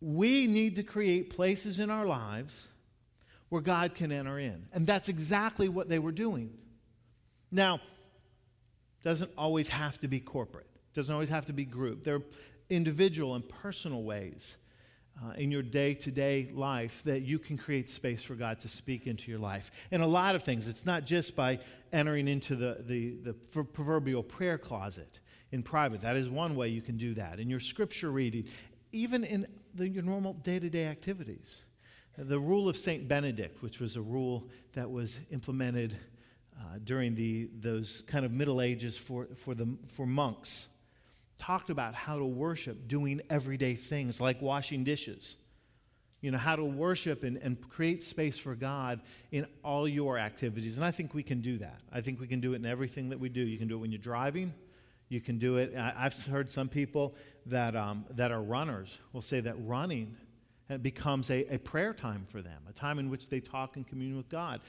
We 0.00 0.46
need 0.46 0.74
to 0.76 0.82
create 0.82 1.30
places 1.30 1.78
in 1.78 1.88
our 1.88 2.06
lives 2.06 2.66
where 3.48 3.62
God 3.62 3.94
can 3.94 4.12
enter 4.12 4.38
in. 4.38 4.66
And 4.72 4.86
that's 4.86 5.08
exactly 5.08 5.68
what 5.68 5.88
they 5.88 5.98
were 5.98 6.12
doing. 6.12 6.50
Now, 7.50 7.80
doesn't 9.02 9.30
always 9.36 9.68
have 9.68 9.98
to 10.00 10.08
be 10.08 10.20
corporate. 10.20 10.66
Doesn't 10.94 11.12
always 11.12 11.30
have 11.30 11.46
to 11.46 11.52
be 11.52 11.64
group. 11.64 12.04
There, 12.04 12.16
are 12.16 12.22
individual 12.70 13.34
and 13.34 13.46
personal 13.48 14.02
ways 14.02 14.56
uh, 15.22 15.32
in 15.32 15.50
your 15.50 15.62
day 15.62 15.92
to 15.92 16.10
day 16.10 16.48
life 16.54 17.02
that 17.04 17.22
you 17.22 17.38
can 17.38 17.58
create 17.58 17.88
space 17.88 18.22
for 18.22 18.34
God 18.34 18.60
to 18.60 18.68
speak 18.68 19.06
into 19.06 19.30
your 19.30 19.40
life. 19.40 19.70
And 19.90 20.02
a 20.02 20.06
lot 20.06 20.34
of 20.34 20.42
things. 20.42 20.68
It's 20.68 20.86
not 20.86 21.04
just 21.04 21.36
by 21.36 21.58
entering 21.92 22.28
into 22.28 22.56
the, 22.56 22.78
the, 22.86 23.16
the 23.22 23.34
proverbial 23.34 24.22
prayer 24.22 24.56
closet 24.56 25.20
in 25.52 25.62
private. 25.62 26.00
That 26.00 26.16
is 26.16 26.28
one 26.28 26.54
way 26.54 26.68
you 26.68 26.80
can 26.80 26.96
do 26.96 27.14
that. 27.14 27.40
In 27.40 27.50
your 27.50 27.60
scripture 27.60 28.10
reading, 28.10 28.44
even 28.92 29.24
in 29.24 29.46
the, 29.74 29.88
your 29.88 30.04
normal 30.04 30.34
day 30.34 30.58
to 30.58 30.70
day 30.70 30.86
activities. 30.86 31.62
The 32.16 32.38
rule 32.38 32.68
of 32.68 32.76
St. 32.76 33.08
Benedict, 33.08 33.62
which 33.62 33.80
was 33.80 33.96
a 33.96 34.02
rule 34.02 34.48
that 34.72 34.90
was 34.90 35.20
implemented 35.30 35.96
uh, 36.60 36.78
during 36.84 37.14
the, 37.14 37.48
those 37.58 38.02
kind 38.06 38.24
of 38.24 38.32
Middle 38.32 38.60
Ages 38.60 38.96
for, 38.96 39.28
for, 39.36 39.54
the, 39.54 39.66
for 39.94 40.06
monks 40.06 40.68
talked 41.38 41.70
about 41.70 41.94
how 41.94 42.18
to 42.18 42.24
worship 42.24 42.86
doing 42.86 43.22
everyday 43.30 43.74
things 43.74 44.20
like 44.20 44.42
washing 44.42 44.84
dishes. 44.84 45.36
You 46.20 46.30
know, 46.30 46.38
how 46.38 46.56
to 46.56 46.64
worship 46.64 47.24
and, 47.24 47.38
and 47.38 47.58
create 47.70 48.02
space 48.02 48.36
for 48.36 48.54
God 48.54 49.00
in 49.32 49.46
all 49.64 49.88
your 49.88 50.18
activities. 50.18 50.76
And 50.76 50.84
I 50.84 50.90
think 50.90 51.14
we 51.14 51.22
can 51.22 51.40
do 51.40 51.56
that. 51.58 51.80
I 51.90 52.02
think 52.02 52.20
we 52.20 52.26
can 52.26 52.40
do 52.40 52.52
it 52.52 52.56
in 52.56 52.66
everything 52.66 53.08
that 53.08 53.18
we 53.18 53.30
do. 53.30 53.40
You 53.40 53.56
can 53.56 53.68
do 53.68 53.76
it 53.76 53.78
when 53.78 53.90
you're 53.90 53.98
driving. 53.98 54.52
You 55.08 55.22
can 55.22 55.38
do 55.38 55.56
it. 55.56 55.74
I, 55.74 55.92
have 55.92 56.26
heard 56.26 56.50
some 56.50 56.68
people 56.68 57.14
that, 57.46 57.74
um, 57.74 58.04
that 58.10 58.30
are 58.30 58.42
runners 58.42 58.98
will 59.14 59.22
say 59.22 59.40
that 59.40 59.54
running 59.64 60.14
becomes 60.82 61.30
a, 61.30 61.54
a 61.54 61.58
prayer 61.58 61.94
time 61.94 62.26
for 62.30 62.42
them, 62.42 62.62
a 62.68 62.72
time 62.72 62.98
in 62.98 63.10
which 63.10 63.28
they 63.28 63.40
talk 63.40 63.76
and 63.76 63.86
commune 63.86 64.16
with 64.16 64.28
God. 64.28 64.60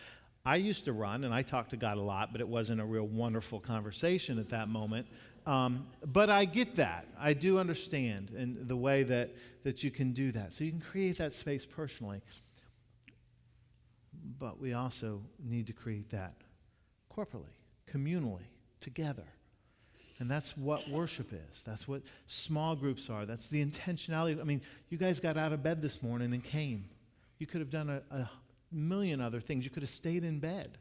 I 0.45 0.55
used 0.55 0.85
to 0.85 0.93
run 0.93 1.23
and 1.23 1.33
I 1.33 1.43
talked 1.43 1.69
to 1.71 1.77
God 1.77 1.97
a 1.97 2.01
lot, 2.01 2.31
but 2.31 2.41
it 2.41 2.47
wasn't 2.47 2.81
a 2.81 2.85
real 2.85 3.07
wonderful 3.07 3.59
conversation 3.59 4.39
at 4.39 4.49
that 4.49 4.69
moment. 4.69 5.07
Um, 5.45 5.87
but 6.05 6.29
I 6.29 6.45
get 6.45 6.75
that. 6.75 7.07
I 7.19 7.33
do 7.33 7.57
understand 7.57 8.31
in 8.31 8.67
the 8.67 8.75
way 8.75 9.03
that, 9.03 9.35
that 9.63 9.83
you 9.83 9.91
can 9.91 10.13
do 10.13 10.31
that. 10.31 10.53
So 10.53 10.63
you 10.63 10.71
can 10.71 10.81
create 10.81 11.17
that 11.17 11.33
space 11.33 11.65
personally. 11.65 12.21
But 14.39 14.59
we 14.59 14.73
also 14.73 15.21
need 15.43 15.67
to 15.67 15.73
create 15.73 16.09
that 16.11 16.33
corporately, 17.15 17.55
communally, 17.91 18.45
together. 18.79 19.25
And 20.19 20.29
that's 20.29 20.55
what 20.55 20.87
worship 20.87 21.33
is. 21.33 21.63
That's 21.63 21.87
what 21.87 22.03
small 22.27 22.75
groups 22.75 23.09
are. 23.09 23.25
That's 23.25 23.47
the 23.47 23.63
intentionality. 23.65 24.39
I 24.39 24.43
mean, 24.43 24.61
you 24.89 24.97
guys 24.97 25.19
got 25.19 25.37
out 25.37 25.51
of 25.51 25.63
bed 25.63 25.81
this 25.81 26.03
morning 26.03 26.33
and 26.33 26.43
came. 26.43 26.85
You 27.39 27.47
could 27.47 27.59
have 27.59 27.71
done 27.71 27.89
a, 27.89 28.03
a 28.11 28.29
million 28.71 29.21
other 29.21 29.39
things. 29.39 29.65
You 29.65 29.71
could 29.71 29.83
have 29.83 29.89
stayed 29.89 30.23
in 30.23 30.39
bed. 30.39 30.77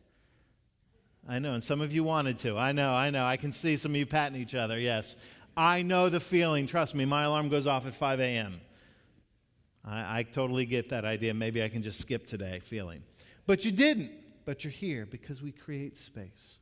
I 1.28 1.38
know, 1.38 1.54
and 1.54 1.62
some 1.62 1.80
of 1.80 1.92
you 1.92 2.02
wanted 2.02 2.38
to. 2.38 2.56
I 2.56 2.72
know, 2.72 2.92
I 2.92 3.10
know. 3.10 3.24
I 3.24 3.36
can 3.36 3.52
see 3.52 3.76
some 3.76 3.92
of 3.92 3.96
you 3.96 4.06
patting 4.06 4.40
each 4.40 4.54
other, 4.54 4.78
yes. 4.78 5.16
I 5.56 5.82
know 5.82 6.08
the 6.08 6.20
feeling. 6.20 6.66
Trust 6.66 6.94
me, 6.94 7.04
my 7.04 7.24
alarm 7.24 7.48
goes 7.48 7.66
off 7.66 7.86
at 7.86 7.94
5 7.94 8.20
a.m. 8.20 8.60
I, 9.84 10.20
I 10.20 10.22
totally 10.22 10.64
get 10.64 10.90
that 10.90 11.04
idea. 11.04 11.34
Maybe 11.34 11.62
I 11.62 11.68
can 11.68 11.82
just 11.82 12.00
skip 12.00 12.26
today 12.26 12.60
feeling. 12.64 13.02
But 13.46 13.64
you 13.64 13.72
didn't. 13.72 14.10
But 14.44 14.64
you're 14.64 14.70
here 14.70 15.06
because 15.06 15.42
we 15.42 15.52
create 15.52 15.96
space. 15.96 16.58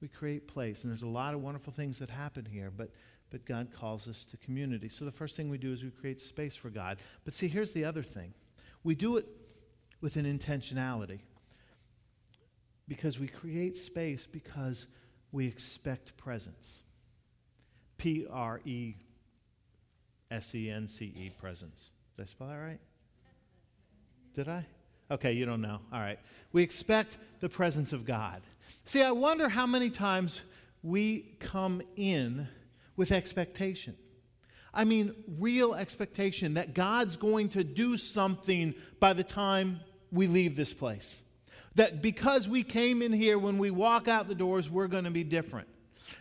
We 0.00 0.08
create 0.08 0.46
place. 0.46 0.84
And 0.84 0.90
there's 0.90 1.02
a 1.02 1.08
lot 1.08 1.34
of 1.34 1.42
wonderful 1.42 1.72
things 1.72 1.98
that 2.00 2.10
happen 2.10 2.44
here, 2.44 2.70
but, 2.76 2.90
but 3.30 3.44
God 3.46 3.68
calls 3.72 4.06
us 4.08 4.24
to 4.26 4.36
community. 4.36 4.88
So 4.88 5.04
the 5.04 5.12
first 5.12 5.36
thing 5.36 5.48
we 5.48 5.58
do 5.58 5.72
is 5.72 5.82
we 5.82 5.90
create 5.90 6.20
space 6.20 6.54
for 6.54 6.68
God. 6.68 6.98
But 7.24 7.32
see, 7.32 7.48
here's 7.48 7.72
the 7.72 7.84
other 7.84 8.02
thing 8.02 8.34
we 8.82 8.94
do 8.94 9.16
it 9.16 9.26
with 10.04 10.16
an 10.16 10.26
intentionality 10.26 11.20
because 12.86 13.18
we 13.18 13.26
create 13.26 13.74
space 13.74 14.26
because 14.30 14.86
we 15.32 15.46
expect 15.46 16.14
presence. 16.18 16.82
P 17.96 18.26
R 18.30 18.60
E 18.66 18.96
S 20.30 20.54
E 20.54 20.68
N 20.68 20.86
C 20.86 21.06
E, 21.06 21.32
presence. 21.40 21.90
Did 22.18 22.24
I 22.24 22.26
spell 22.26 22.48
that 22.48 22.56
right? 22.56 22.80
Did 24.34 24.46
I? 24.46 24.66
Okay, 25.10 25.32
you 25.32 25.46
don't 25.46 25.62
know. 25.62 25.80
All 25.90 26.00
right. 26.00 26.18
We 26.52 26.62
expect 26.62 27.16
the 27.40 27.48
presence 27.48 27.94
of 27.94 28.04
God. 28.04 28.42
See, 28.84 29.02
I 29.02 29.12
wonder 29.12 29.48
how 29.48 29.66
many 29.66 29.88
times 29.88 30.42
we 30.82 31.34
come 31.40 31.80
in 31.96 32.46
with 32.94 33.10
expectation. 33.10 33.96
I 34.74 34.84
mean, 34.84 35.14
real 35.38 35.74
expectation 35.74 36.54
that 36.54 36.74
God's 36.74 37.16
going 37.16 37.48
to 37.50 37.64
do 37.64 37.96
something 37.96 38.74
by 39.00 39.14
the 39.14 39.24
time 39.24 39.80
we 40.14 40.26
leave 40.26 40.56
this 40.56 40.72
place. 40.72 41.22
That 41.74 42.00
because 42.00 42.48
we 42.48 42.62
came 42.62 43.02
in 43.02 43.12
here, 43.12 43.38
when 43.38 43.58
we 43.58 43.70
walk 43.70 44.06
out 44.06 44.28
the 44.28 44.34
doors, 44.34 44.70
we're 44.70 44.86
going 44.86 45.04
to 45.04 45.10
be 45.10 45.24
different. 45.24 45.68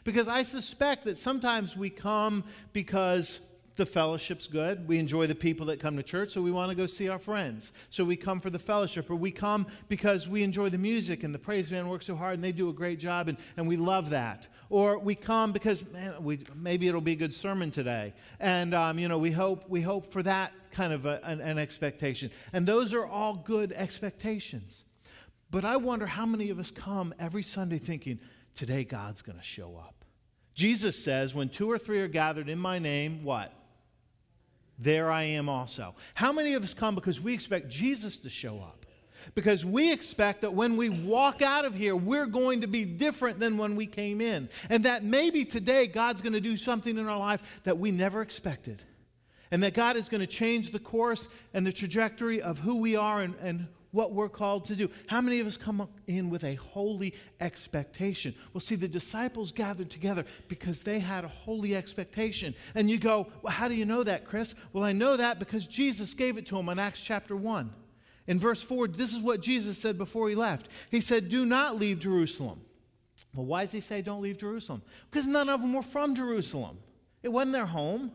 Because 0.03 0.27
I 0.27 0.43
suspect 0.43 1.05
that 1.05 1.17
sometimes 1.17 1.77
we 1.77 1.89
come 1.89 2.43
because 2.73 3.39
the 3.75 3.85
fellowship's 3.85 4.45
good. 4.45 4.87
We 4.87 4.99
enjoy 4.99 5.27
the 5.27 5.35
people 5.35 5.65
that 5.67 5.79
come 5.79 5.97
to 5.97 6.03
church, 6.03 6.31
so 6.31 6.41
we 6.41 6.51
want 6.51 6.69
to 6.69 6.75
go 6.75 6.85
see 6.85 7.09
our 7.09 7.17
friends. 7.17 7.71
So 7.89 8.05
we 8.05 8.15
come 8.15 8.39
for 8.39 8.49
the 8.49 8.59
fellowship, 8.59 9.09
or 9.09 9.15
we 9.15 9.31
come 9.31 9.65
because 9.87 10.27
we 10.27 10.43
enjoy 10.43 10.69
the 10.69 10.77
music 10.77 11.23
and 11.23 11.33
the 11.33 11.39
praise 11.39 11.69
band 11.69 11.89
works 11.89 12.05
so 12.05 12.15
hard 12.15 12.35
and 12.35 12.43
they 12.43 12.51
do 12.51 12.69
a 12.69 12.73
great 12.73 12.99
job 12.99 13.29
and, 13.29 13.37
and 13.57 13.67
we 13.67 13.77
love 13.77 14.11
that. 14.11 14.47
Or 14.69 14.99
we 14.99 15.15
come 15.15 15.51
because 15.51 15.83
man, 15.91 16.23
we, 16.23 16.39
maybe 16.55 16.87
it'll 16.87 17.01
be 17.01 17.13
a 17.13 17.15
good 17.15 17.33
sermon 17.33 17.71
today. 17.71 18.13
And, 18.39 18.73
um, 18.73 18.99
you 18.99 19.07
know, 19.07 19.17
we 19.17 19.31
hope, 19.31 19.67
we 19.69 19.81
hope 19.81 20.11
for 20.11 20.21
that 20.23 20.53
kind 20.71 20.93
of 20.93 21.05
a, 21.05 21.19
an, 21.23 21.41
an 21.41 21.57
expectation. 21.57 22.31
And 22.53 22.67
those 22.67 22.93
are 22.93 23.05
all 23.05 23.35
good 23.35 23.71
expectations. 23.71 24.85
But 25.49 25.65
I 25.65 25.77
wonder 25.77 26.05
how 26.05 26.25
many 26.25 26.49
of 26.49 26.59
us 26.59 26.71
come 26.71 27.13
every 27.19 27.43
Sunday 27.43 27.77
thinking, 27.77 28.19
today 28.55 28.83
God's 28.83 29.21
going 29.21 29.37
to 29.37 29.43
show 29.43 29.77
up. 29.77 30.03
Jesus 30.55 31.03
says, 31.03 31.33
when 31.33 31.49
two 31.49 31.69
or 31.69 31.77
three 31.79 31.99
are 31.99 32.07
gathered 32.07 32.49
in 32.49 32.59
my 32.59 32.79
name, 32.79 33.23
what? 33.23 33.51
There 34.79 35.11
I 35.11 35.23
am 35.23 35.49
also. 35.49 35.95
How 36.15 36.31
many 36.31 36.53
of 36.53 36.63
us 36.63 36.73
come 36.73 36.95
because 36.95 37.21
we 37.21 37.33
expect 37.33 37.69
Jesus 37.69 38.17
to 38.17 38.29
show 38.29 38.57
up? 38.59 38.85
Because 39.35 39.63
we 39.63 39.91
expect 39.91 40.41
that 40.41 40.53
when 40.53 40.75
we 40.75 40.89
walk 40.89 41.41
out 41.41 41.65
of 41.65 41.73
here, 41.73 41.95
we're 41.95 42.25
going 42.25 42.61
to 42.61 42.67
be 42.67 42.83
different 42.83 43.39
than 43.39 43.57
when 43.57 43.75
we 43.75 43.85
came 43.85 44.19
in. 44.19 44.49
And 44.69 44.83
that 44.85 45.03
maybe 45.03 45.45
today 45.45 45.87
God's 45.87 46.21
going 46.21 46.33
to 46.33 46.41
do 46.41 46.57
something 46.57 46.97
in 46.97 47.07
our 47.07 47.17
life 47.17 47.61
that 47.63 47.77
we 47.77 47.91
never 47.91 48.21
expected. 48.21 48.83
And 49.51 49.63
that 49.63 49.73
God 49.73 49.95
is 49.95 50.09
going 50.09 50.21
to 50.21 50.27
change 50.27 50.71
the 50.71 50.79
course 50.79 51.29
and 51.53 51.65
the 51.65 51.71
trajectory 51.71 52.41
of 52.41 52.59
who 52.59 52.77
we 52.77 52.95
are 52.95 53.21
and, 53.21 53.35
and 53.41 53.67
what 53.93 54.11
we're 54.11 54.27
called 54.27 54.65
to 54.65 54.75
do. 54.75 54.89
How 55.07 55.21
many 55.21 55.39
of 55.39 55.47
us 55.47 55.55
come 55.55 55.87
in 56.07 56.29
with 56.29 56.43
a 56.43 56.55
holy 56.55 57.13
expectation? 57.39 58.35
Well, 58.51 58.59
see, 58.59 58.75
the 58.75 58.87
disciples 58.87 59.53
gathered 59.53 59.89
together 59.89 60.25
because 60.49 60.81
they 60.81 60.99
had 60.99 61.23
a 61.23 61.29
holy 61.29 61.75
expectation. 61.75 62.53
And 62.75 62.89
you 62.89 62.97
go, 62.97 63.27
well, 63.41 63.53
how 63.53 63.69
do 63.69 63.75
you 63.75 63.85
know 63.85 64.03
that, 64.03 64.25
Chris? 64.25 64.55
Well, 64.73 64.83
I 64.83 64.91
know 64.91 65.15
that 65.15 65.39
because 65.39 65.65
Jesus 65.65 66.13
gave 66.13 66.37
it 66.37 66.45
to 66.47 66.55
them 66.55 66.67
in 66.69 66.79
Acts 66.79 66.99
chapter 66.99 67.37
1. 67.37 67.71
In 68.25 68.39
verse 68.39 68.63
4, 68.63 68.87
this 68.87 69.13
is 69.13 69.19
what 69.19 69.41
Jesus 69.41 69.77
said 69.77 69.97
before 69.97 70.27
he 70.27 70.35
left. 70.35 70.69
He 70.89 70.99
said, 70.99 71.29
Do 71.29 71.45
not 71.45 71.77
leave 71.77 71.99
Jerusalem. 71.99 72.61
Well, 73.35 73.45
why 73.45 73.65
does 73.65 73.73
he 73.73 73.79
say 73.79 74.01
don't 74.01 74.21
leave 74.21 74.37
Jerusalem? 74.37 74.81
Because 75.09 75.27
none 75.27 75.49
of 75.49 75.61
them 75.61 75.73
were 75.73 75.81
from 75.81 76.15
Jerusalem. 76.15 76.77
It 77.21 77.29
wasn't 77.29 77.53
their 77.53 77.65
home. 77.65 78.11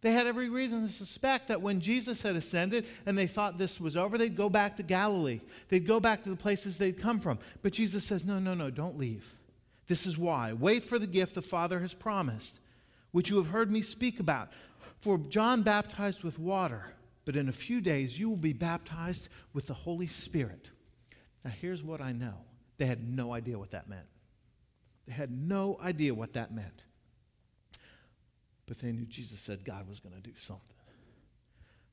They 0.00 0.12
had 0.12 0.28
every 0.28 0.48
reason 0.48 0.86
to 0.86 0.92
suspect 0.92 1.48
that 1.48 1.60
when 1.60 1.80
Jesus 1.80 2.22
had 2.22 2.36
ascended 2.36 2.86
and 3.04 3.18
they 3.18 3.26
thought 3.26 3.58
this 3.58 3.80
was 3.80 3.96
over, 3.96 4.16
they'd 4.16 4.36
go 4.36 4.48
back 4.48 4.76
to 4.76 4.84
Galilee. 4.84 5.40
They'd 5.68 5.86
go 5.86 5.98
back 5.98 6.22
to 6.22 6.30
the 6.30 6.36
places 6.36 6.78
they'd 6.78 7.00
come 7.00 7.18
from. 7.18 7.40
But 7.62 7.72
Jesus 7.72 8.04
says, 8.04 8.24
No, 8.24 8.38
no, 8.38 8.54
no, 8.54 8.70
don't 8.70 8.98
leave. 8.98 9.34
This 9.88 10.06
is 10.06 10.16
why. 10.16 10.52
Wait 10.52 10.84
for 10.84 10.98
the 10.98 11.06
gift 11.06 11.34
the 11.34 11.42
Father 11.42 11.80
has 11.80 11.94
promised, 11.94 12.60
which 13.10 13.30
you 13.30 13.36
have 13.36 13.48
heard 13.48 13.72
me 13.72 13.82
speak 13.82 14.20
about. 14.20 14.50
For 15.00 15.18
John 15.18 15.62
baptized 15.62 16.22
with 16.22 16.38
water, 16.38 16.92
but 17.24 17.36
in 17.36 17.48
a 17.48 17.52
few 17.52 17.80
days 17.80 18.18
you 18.18 18.28
will 18.28 18.36
be 18.36 18.52
baptized 18.52 19.28
with 19.52 19.66
the 19.66 19.74
Holy 19.74 20.06
Spirit. 20.06 20.70
Now, 21.44 21.50
here's 21.50 21.82
what 21.82 22.00
I 22.00 22.12
know 22.12 22.34
they 22.76 22.86
had 22.86 23.08
no 23.08 23.32
idea 23.32 23.58
what 23.58 23.72
that 23.72 23.88
meant. 23.88 24.06
They 25.06 25.14
had 25.14 25.30
no 25.30 25.78
idea 25.82 26.14
what 26.14 26.34
that 26.34 26.54
meant. 26.54 26.84
But 28.68 28.78
they 28.78 28.92
knew 28.92 29.06
Jesus 29.06 29.40
said 29.40 29.64
God 29.64 29.88
was 29.88 29.98
going 29.98 30.14
to 30.14 30.20
do 30.20 30.36
something. 30.36 30.62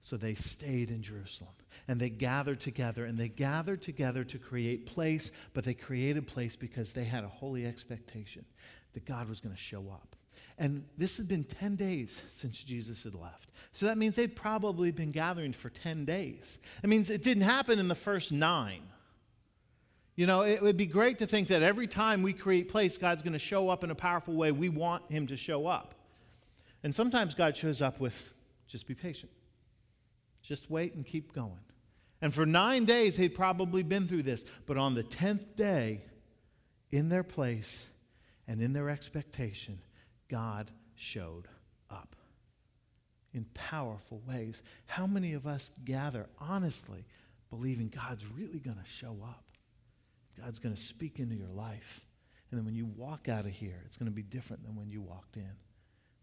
So 0.02 0.18
they 0.18 0.36
stayed 0.36 0.92
in 0.92 1.02
Jerusalem 1.02 1.54
and 1.88 2.00
they 2.00 2.10
gathered 2.10 2.60
together 2.60 3.06
and 3.06 3.18
they 3.18 3.28
gathered 3.28 3.82
together 3.82 4.24
to 4.26 4.38
create 4.38 4.86
place, 4.86 5.32
but 5.56 5.64
they 5.64 5.74
created 5.74 6.28
place 6.28 6.56
because 6.56 6.92
they 6.92 7.06
had 7.06 7.24
a 7.24 7.28
holy 7.28 7.66
expectation 7.66 8.46
that 8.94 9.04
God 9.06 9.28
was 9.28 9.42
going 9.42 9.56
to 9.56 9.60
show 9.60 9.90
up. 9.92 10.16
And 10.60 10.86
this 10.96 11.18
had 11.18 11.28
been 11.28 11.44
10 11.44 11.76
days 11.76 12.22
since 12.30 12.64
Jesus 12.64 13.04
had 13.04 13.16
left. 13.16 13.50
So 13.72 13.88
that 13.88 13.98
means 13.98 14.16
they'd 14.16 14.36
probably 14.36 14.92
been 14.92 15.10
gathering 15.12 15.54
for 15.54 15.72
10 15.72 16.06
days. 16.06 16.60
It 16.84 16.90
means 16.90 17.10
it 17.10 17.24
didn't 17.24 17.44
happen 17.44 17.80
in 17.80 17.88
the 17.88 17.96
first 17.96 18.32
nine. 18.32 18.84
You 20.16 20.28
know, 20.28 20.42
it 20.42 20.62
would 20.62 20.78
be 20.78 20.86
great 20.86 21.18
to 21.18 21.26
think 21.26 21.48
that 21.48 21.64
every 21.64 21.88
time 21.88 22.22
we 22.22 22.32
create 22.32 22.70
place, 22.70 22.98
God's 22.98 23.24
going 23.24 23.34
to 23.34 23.40
show 23.40 23.70
up 23.70 23.84
in 23.84 23.92
a 23.92 23.96
powerful 23.96 24.36
way 24.36 24.52
we 24.52 24.70
want 24.70 25.12
Him 25.12 25.26
to 25.28 25.36
show 25.36 25.66
up. 25.66 25.96
And 26.86 26.94
sometimes 26.94 27.34
God 27.34 27.58
shows 27.58 27.82
up 27.82 28.00
with 28.00 28.32
just 28.68 28.86
be 28.86 28.94
patient. 28.94 29.32
Just 30.44 30.70
wait 30.70 30.94
and 30.94 31.04
keep 31.04 31.34
going. 31.34 31.58
And 32.22 32.32
for 32.32 32.46
nine 32.46 32.86
days, 32.86 33.18
they'd 33.18 33.34
probably 33.34 33.82
been 33.82 34.08
through 34.08 34.22
this. 34.22 34.46
But 34.68 34.78
on 34.78 34.94
the 34.94 35.02
10th 35.04 35.56
day, 35.56 36.04
in 36.92 37.10
their 37.10 37.24
place 37.24 37.90
and 38.48 38.62
in 38.62 38.72
their 38.72 38.92
expectation, 38.92 39.80
God 40.30 40.70
showed 40.94 41.48
up 41.90 42.16
in 43.34 43.46
powerful 43.56 44.22
ways. 44.28 44.62
How 44.86 45.08
many 45.08 45.34
of 45.34 45.48
us 45.48 45.72
gather 45.86 46.28
honestly 46.40 47.04
believing 47.50 47.90
God's 47.90 48.28
really 48.28 48.60
going 48.60 48.78
to 48.78 48.86
show 48.88 49.18
up? 49.24 49.46
God's 50.40 50.60
going 50.60 50.76
to 50.76 50.82
speak 50.82 51.18
into 51.18 51.34
your 51.34 51.50
life. 51.50 52.02
And 52.52 52.60
then 52.60 52.66
when 52.66 52.76
you 52.76 52.86
walk 52.86 53.28
out 53.28 53.48
of 53.48 53.52
here, 53.54 53.82
it's 53.88 53.98
going 53.98 54.12
to 54.12 54.16
be 54.16 54.22
different 54.22 54.64
than 54.64 54.76
when 54.76 54.92
you 54.92 55.02
walked 55.02 55.36
in. 55.36 55.50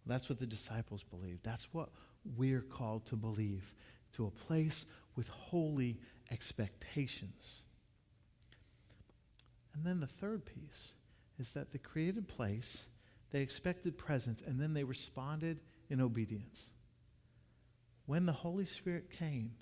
That's 0.06 0.28
what 0.28 0.38
the 0.38 0.46
disciples 0.46 1.02
believed. 1.02 1.44
That's 1.44 1.72
what 1.72 1.90
we're 2.36 2.60
called 2.60 3.06
to 3.06 3.16
believe 3.16 3.74
to 4.16 4.26
a 4.26 4.30
place 4.30 4.86
with 5.16 5.28
holy 5.28 5.98
expectations. 6.30 7.62
And 9.74 9.84
then 9.84 10.00
the 10.00 10.06
third 10.06 10.44
piece 10.44 10.92
is 11.38 11.52
that 11.52 11.72
the 11.72 11.78
created 11.78 12.28
place, 12.28 12.86
they 13.30 13.40
expected 13.40 13.96
presence, 13.96 14.42
and 14.46 14.60
then 14.60 14.74
they 14.74 14.84
responded 14.84 15.60
in 15.88 16.00
obedience. 16.00 16.70
When 18.06 18.26
the 18.26 18.32
Holy 18.32 18.64
Spirit 18.64 19.10
came, 19.10 19.52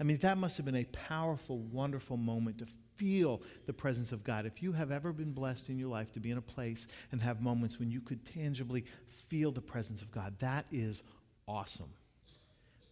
I 0.00 0.02
mean, 0.02 0.18
that 0.18 0.38
must 0.38 0.56
have 0.56 0.66
been 0.66 0.76
a 0.76 0.84
powerful, 0.84 1.58
wonderful 1.58 2.16
moment 2.16 2.58
to 2.58 2.66
feel 2.96 3.42
the 3.66 3.72
presence 3.72 4.12
of 4.12 4.24
God. 4.24 4.46
If 4.46 4.62
you 4.62 4.72
have 4.72 4.90
ever 4.90 5.12
been 5.12 5.32
blessed 5.32 5.68
in 5.68 5.78
your 5.78 5.88
life 5.88 6.12
to 6.12 6.20
be 6.20 6.30
in 6.30 6.38
a 6.38 6.42
place 6.42 6.88
and 7.12 7.20
have 7.22 7.40
moments 7.40 7.78
when 7.78 7.90
you 7.90 8.00
could 8.00 8.24
tangibly 8.24 8.84
feel 9.08 9.52
the 9.52 9.60
presence 9.60 10.02
of 10.02 10.10
God, 10.10 10.34
that 10.40 10.66
is 10.72 11.02
awesome. 11.46 11.90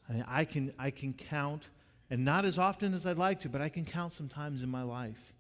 I, 0.09 0.13
mean, 0.13 0.25
I, 0.29 0.45
can, 0.45 0.73
I 0.79 0.91
can 0.91 1.13
count, 1.13 1.69
and 2.11 2.25
not 2.25 2.45
as 2.45 2.59
often 2.59 2.95
as 2.95 3.07
I'd 3.07 3.19
like 3.19 3.41
to, 3.41 3.49
but 3.49 3.61
I 3.61 3.69
can 3.69 3.85
count 3.85 4.13
sometimes 4.13 4.63
in 4.63 4.69
my 4.69 4.83
life 4.83 5.35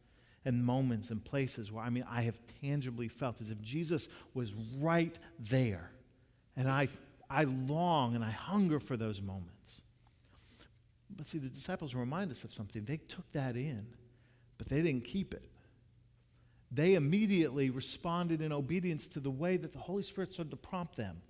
and 0.44 0.64
moments 0.64 1.11
and 1.11 1.24
places 1.24 1.72
where 1.72 1.83
I 1.83 1.90
mean 1.90 2.05
I 2.09 2.22
have 2.22 2.38
tangibly 2.61 3.09
felt 3.09 3.40
as 3.40 3.50
if 3.50 3.61
Jesus 3.62 4.09
was 4.35 4.55
right 4.79 5.18
there. 5.38 5.90
And 6.57 6.68
I 6.68 6.88
I 7.31 7.44
long 7.44 8.14
and 8.14 8.22
I 8.22 8.31
hunger 8.31 8.79
for 8.79 8.96
those 8.96 9.20
moments. 9.20 9.83
But 11.16 11.27
see, 11.27 11.38
the 11.38 11.48
disciples 11.48 11.94
remind 11.94 12.31
us 12.31 12.44
of 12.44 12.53
something. 12.53 12.85
They 12.85 12.96
took 12.96 13.31
that 13.33 13.57
in, 13.57 13.87
but 14.59 14.69
they 14.69 14.83
didn't 14.83 15.05
keep 15.05 15.35
it. 15.35 15.49
They 16.71 16.95
immediately 16.95 17.71
responded 17.71 18.40
in 18.40 18.53
obedience 18.53 19.07
to 19.09 19.21
the 19.21 19.31
way 19.31 19.57
that 19.57 19.73
the 19.73 19.79
Holy 19.79 20.03
Spirit 20.03 20.33
started 20.33 20.51
to 20.51 20.57
prompt 20.57 20.97
them. 20.97 21.23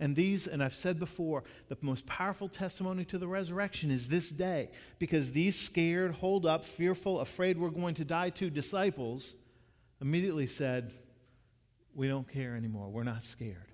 And 0.00 0.14
these, 0.16 0.46
and 0.46 0.62
I've 0.62 0.74
said 0.74 0.98
before, 0.98 1.44
the 1.68 1.78
most 1.80 2.04
powerful 2.04 2.48
testimony 2.48 3.04
to 3.06 3.18
the 3.18 3.28
resurrection 3.28 3.90
is 3.90 4.08
this 4.08 4.28
day. 4.28 4.70
Because 4.98 5.32
these 5.32 5.58
scared, 5.58 6.12
holed 6.12 6.46
up, 6.46 6.64
fearful, 6.64 7.20
afraid 7.20 7.56
we're 7.56 7.70
going 7.70 7.94
to 7.94 8.04
die 8.04 8.30
two 8.30 8.50
disciples 8.50 9.36
immediately 10.00 10.46
said, 10.46 10.92
We 11.94 12.08
don't 12.08 12.28
care 12.28 12.56
anymore. 12.56 12.90
We're 12.90 13.04
not 13.04 13.22
scared. 13.22 13.72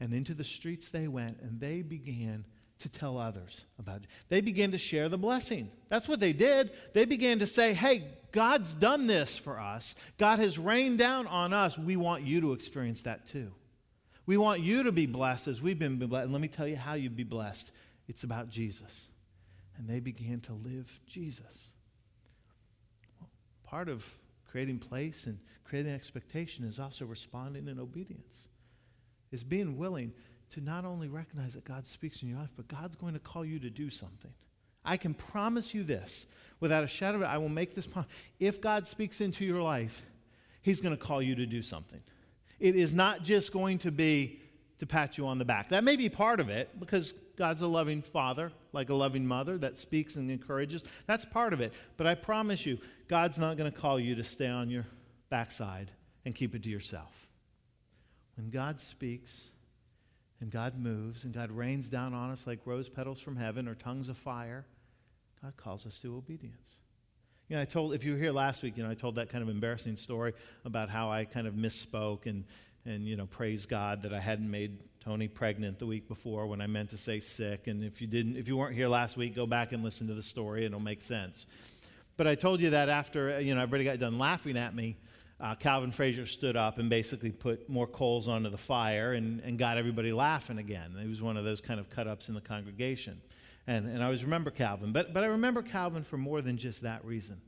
And 0.00 0.12
into 0.12 0.34
the 0.34 0.44
streets 0.44 0.90
they 0.90 1.08
went, 1.08 1.40
and 1.40 1.60
they 1.60 1.82
began 1.82 2.44
to 2.80 2.88
tell 2.88 3.18
others 3.18 3.66
about 3.78 4.02
it. 4.02 4.08
They 4.28 4.40
began 4.40 4.72
to 4.72 4.78
share 4.78 5.08
the 5.08 5.18
blessing. 5.18 5.70
That's 5.88 6.08
what 6.08 6.20
they 6.20 6.32
did. 6.32 6.70
They 6.92 7.04
began 7.04 7.38
to 7.38 7.46
say, 7.46 7.72
Hey, 7.72 8.04
God's 8.32 8.74
done 8.74 9.06
this 9.06 9.38
for 9.38 9.60
us. 9.60 9.94
God 10.18 10.40
has 10.40 10.58
rained 10.58 10.98
down 10.98 11.26
on 11.26 11.52
us. 11.52 11.78
We 11.78 11.96
want 11.96 12.24
you 12.24 12.40
to 12.40 12.52
experience 12.52 13.02
that 13.02 13.26
too. 13.26 13.52
We 14.26 14.36
want 14.36 14.60
you 14.60 14.84
to 14.84 14.92
be 14.92 15.06
blessed 15.06 15.48
as 15.48 15.62
we've 15.62 15.78
been 15.78 15.96
blessed. 15.96 16.24
And 16.24 16.32
let 16.32 16.40
me 16.40 16.48
tell 16.48 16.66
you 16.66 16.76
how 16.76 16.94
you'd 16.94 17.16
be 17.16 17.24
blessed 17.24 17.70
it's 18.08 18.24
about 18.24 18.48
Jesus. 18.48 19.08
And 19.76 19.88
they 19.88 20.00
began 20.00 20.40
to 20.42 20.52
live 20.52 21.00
Jesus. 21.06 21.68
Well, 23.18 23.30
part 23.64 23.88
of 23.88 24.06
creating 24.46 24.78
place 24.78 25.26
and 25.26 25.38
creating 25.64 25.92
expectation 25.92 26.64
is 26.64 26.78
also 26.78 27.06
responding 27.06 27.68
in 27.68 27.80
obedience, 27.80 28.48
is 29.32 29.42
being 29.42 29.76
willing 29.76 30.12
to 30.54 30.60
not 30.60 30.84
only 30.84 31.08
recognize 31.08 31.54
that 31.54 31.64
God 31.64 31.84
speaks 31.84 32.22
in 32.22 32.28
your 32.28 32.38
life, 32.38 32.50
but 32.56 32.68
God's 32.68 32.94
going 32.94 33.14
to 33.14 33.18
call 33.18 33.44
you 33.44 33.58
to 33.58 33.70
do 33.70 33.90
something. 33.90 34.32
I 34.84 34.96
can 34.96 35.12
promise 35.12 35.74
you 35.74 35.82
this 35.82 36.26
without 36.60 36.84
a 36.84 36.86
shadow 36.86 37.16
of 37.16 37.22
it. 37.22 37.26
I 37.26 37.38
will 37.38 37.48
make 37.48 37.74
this 37.74 37.86
promise. 37.86 38.10
If 38.38 38.60
God 38.60 38.86
speaks 38.86 39.20
into 39.20 39.44
your 39.44 39.62
life, 39.62 40.02
He's 40.62 40.80
going 40.80 40.96
to 40.96 41.02
call 41.02 41.20
you 41.20 41.34
to 41.34 41.46
do 41.46 41.60
something. 41.60 42.00
It 42.60 42.76
is 42.76 42.92
not 42.92 43.24
just 43.24 43.52
going 43.52 43.78
to 43.78 43.90
be 43.90 44.40
to 44.78 44.86
pat 44.86 45.18
you 45.18 45.26
on 45.26 45.38
the 45.38 45.44
back. 45.44 45.70
That 45.70 45.82
may 45.82 45.96
be 45.96 46.08
part 46.08 46.38
of 46.38 46.48
it 46.48 46.78
because 46.78 47.14
God's 47.36 47.60
a 47.60 47.66
loving 47.66 48.00
father, 48.00 48.52
like 48.72 48.90
a 48.90 48.94
loving 48.94 49.26
mother 49.26 49.58
that 49.58 49.76
speaks 49.76 50.16
and 50.16 50.30
encourages. 50.30 50.84
That's 51.06 51.24
part 51.24 51.52
of 51.52 51.60
it. 51.60 51.72
But 51.96 52.06
I 52.06 52.14
promise 52.14 52.64
you, 52.64 52.78
God's 53.08 53.38
not 53.38 53.56
going 53.56 53.70
to 53.70 53.76
call 53.76 53.98
you 53.98 54.14
to 54.14 54.24
stay 54.24 54.48
on 54.48 54.70
your 54.70 54.86
backside 55.30 55.90
and 56.24 56.34
keep 56.34 56.54
it 56.54 56.62
to 56.62 56.70
yourself. 56.70 57.12
When 58.36 58.50
God 58.50 58.80
speaks 58.80 59.50
and 60.40 60.50
God 60.50 60.78
moves 60.78 61.24
and 61.24 61.32
God 61.32 61.50
rains 61.50 61.88
down 61.88 62.14
on 62.14 62.30
us 62.30 62.46
like 62.46 62.60
rose 62.64 62.88
petals 62.88 63.20
from 63.20 63.36
heaven 63.36 63.68
or 63.68 63.74
tongues 63.74 64.08
of 64.08 64.16
fire, 64.16 64.66
God 65.42 65.56
calls 65.56 65.86
us 65.86 65.98
to 65.98 66.16
obedience. 66.16 66.80
You 67.48 67.56
know, 67.56 67.62
I 67.62 67.66
told, 67.66 67.92
if 67.92 68.04
you 68.04 68.12
were 68.12 68.18
here 68.18 68.32
last 68.32 68.62
week, 68.62 68.76
you 68.76 68.82
know, 68.82 68.90
I 68.90 68.94
told 68.94 69.16
that 69.16 69.28
kind 69.28 69.42
of 69.42 69.50
embarrassing 69.50 69.96
story 69.96 70.32
about 70.64 70.88
how 70.88 71.10
I 71.10 71.26
kind 71.26 71.46
of 71.46 71.54
misspoke 71.54 72.26
and, 72.26 72.44
and 72.86 73.06
you 73.06 73.16
know, 73.16 73.26
praise 73.26 73.66
God 73.66 74.02
that 74.02 74.14
I 74.14 74.20
hadn't 74.20 74.50
made 74.50 74.78
Tony 75.04 75.28
pregnant 75.28 75.78
the 75.78 75.86
week 75.86 76.08
before 76.08 76.46
when 76.46 76.62
I 76.62 76.66
meant 76.66 76.90
to 76.90 76.96
say 76.96 77.20
sick. 77.20 77.66
And 77.66 77.84
if 77.84 78.00
you 78.00 78.06
didn't, 78.06 78.36
if 78.36 78.48
you 78.48 78.56
weren't 78.56 78.74
here 78.74 78.88
last 78.88 79.18
week, 79.18 79.34
go 79.34 79.46
back 79.46 79.72
and 79.72 79.84
listen 79.84 80.06
to 80.08 80.14
the 80.14 80.22
story 80.22 80.64
it'll 80.64 80.80
make 80.80 81.02
sense. 81.02 81.46
But 82.16 82.26
I 82.26 82.34
told 82.34 82.60
you 82.60 82.70
that 82.70 82.88
after, 82.88 83.40
you 83.40 83.54
know, 83.54 83.60
everybody 83.60 83.84
got 83.84 83.98
done 83.98 84.18
laughing 84.18 84.56
at 84.56 84.74
me, 84.74 84.96
uh, 85.40 85.54
Calvin 85.54 85.90
Frazier 85.90 86.26
stood 86.26 86.56
up 86.56 86.78
and 86.78 86.88
basically 86.88 87.30
put 87.30 87.68
more 87.68 87.86
coals 87.86 88.28
onto 88.28 88.50
the 88.50 88.58
fire 88.58 89.14
and, 89.14 89.40
and 89.40 89.58
got 89.58 89.76
everybody 89.76 90.12
laughing 90.12 90.58
again. 90.58 90.94
It 91.02 91.08
was 91.08 91.20
one 91.20 91.36
of 91.36 91.44
those 91.44 91.60
kind 91.60 91.80
of 91.80 91.90
cut 91.90 92.06
ups 92.06 92.28
in 92.28 92.34
the 92.34 92.40
congregation. 92.40 93.20
And, 93.66 93.86
and 93.86 94.02
I 94.02 94.04
always 94.04 94.22
remember 94.22 94.50
Calvin. 94.50 94.92
But, 94.92 95.12
but 95.12 95.24
I 95.24 95.26
remember 95.26 95.62
Calvin 95.62 96.04
for 96.04 96.18
more 96.18 96.40
than 96.40 96.56
just 96.56 96.82
that 96.82 97.04
reason. 97.04 97.40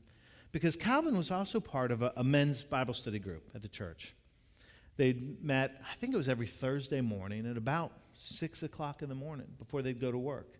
Because 0.51 0.75
Calvin 0.75 1.15
was 1.15 1.31
also 1.31 1.59
part 1.59 1.91
of 1.91 2.01
a, 2.01 2.11
a 2.17 2.23
men's 2.23 2.61
Bible 2.61 2.93
study 2.93 3.19
group 3.19 3.49
at 3.55 3.61
the 3.61 3.67
church. 3.67 4.13
They 4.97 5.15
met, 5.41 5.81
I 5.89 5.95
think 5.97 6.13
it 6.13 6.17
was 6.17 6.27
every 6.27 6.47
Thursday 6.47 7.01
morning 7.01 7.45
at 7.45 7.55
about 7.55 7.93
6 8.13 8.63
o'clock 8.63 9.03
in 9.03 9.09
the 9.09 9.15
morning 9.15 9.47
before 9.59 9.81
they'd 9.81 10.01
go 10.01 10.11
to 10.11 10.17
work. 10.17 10.55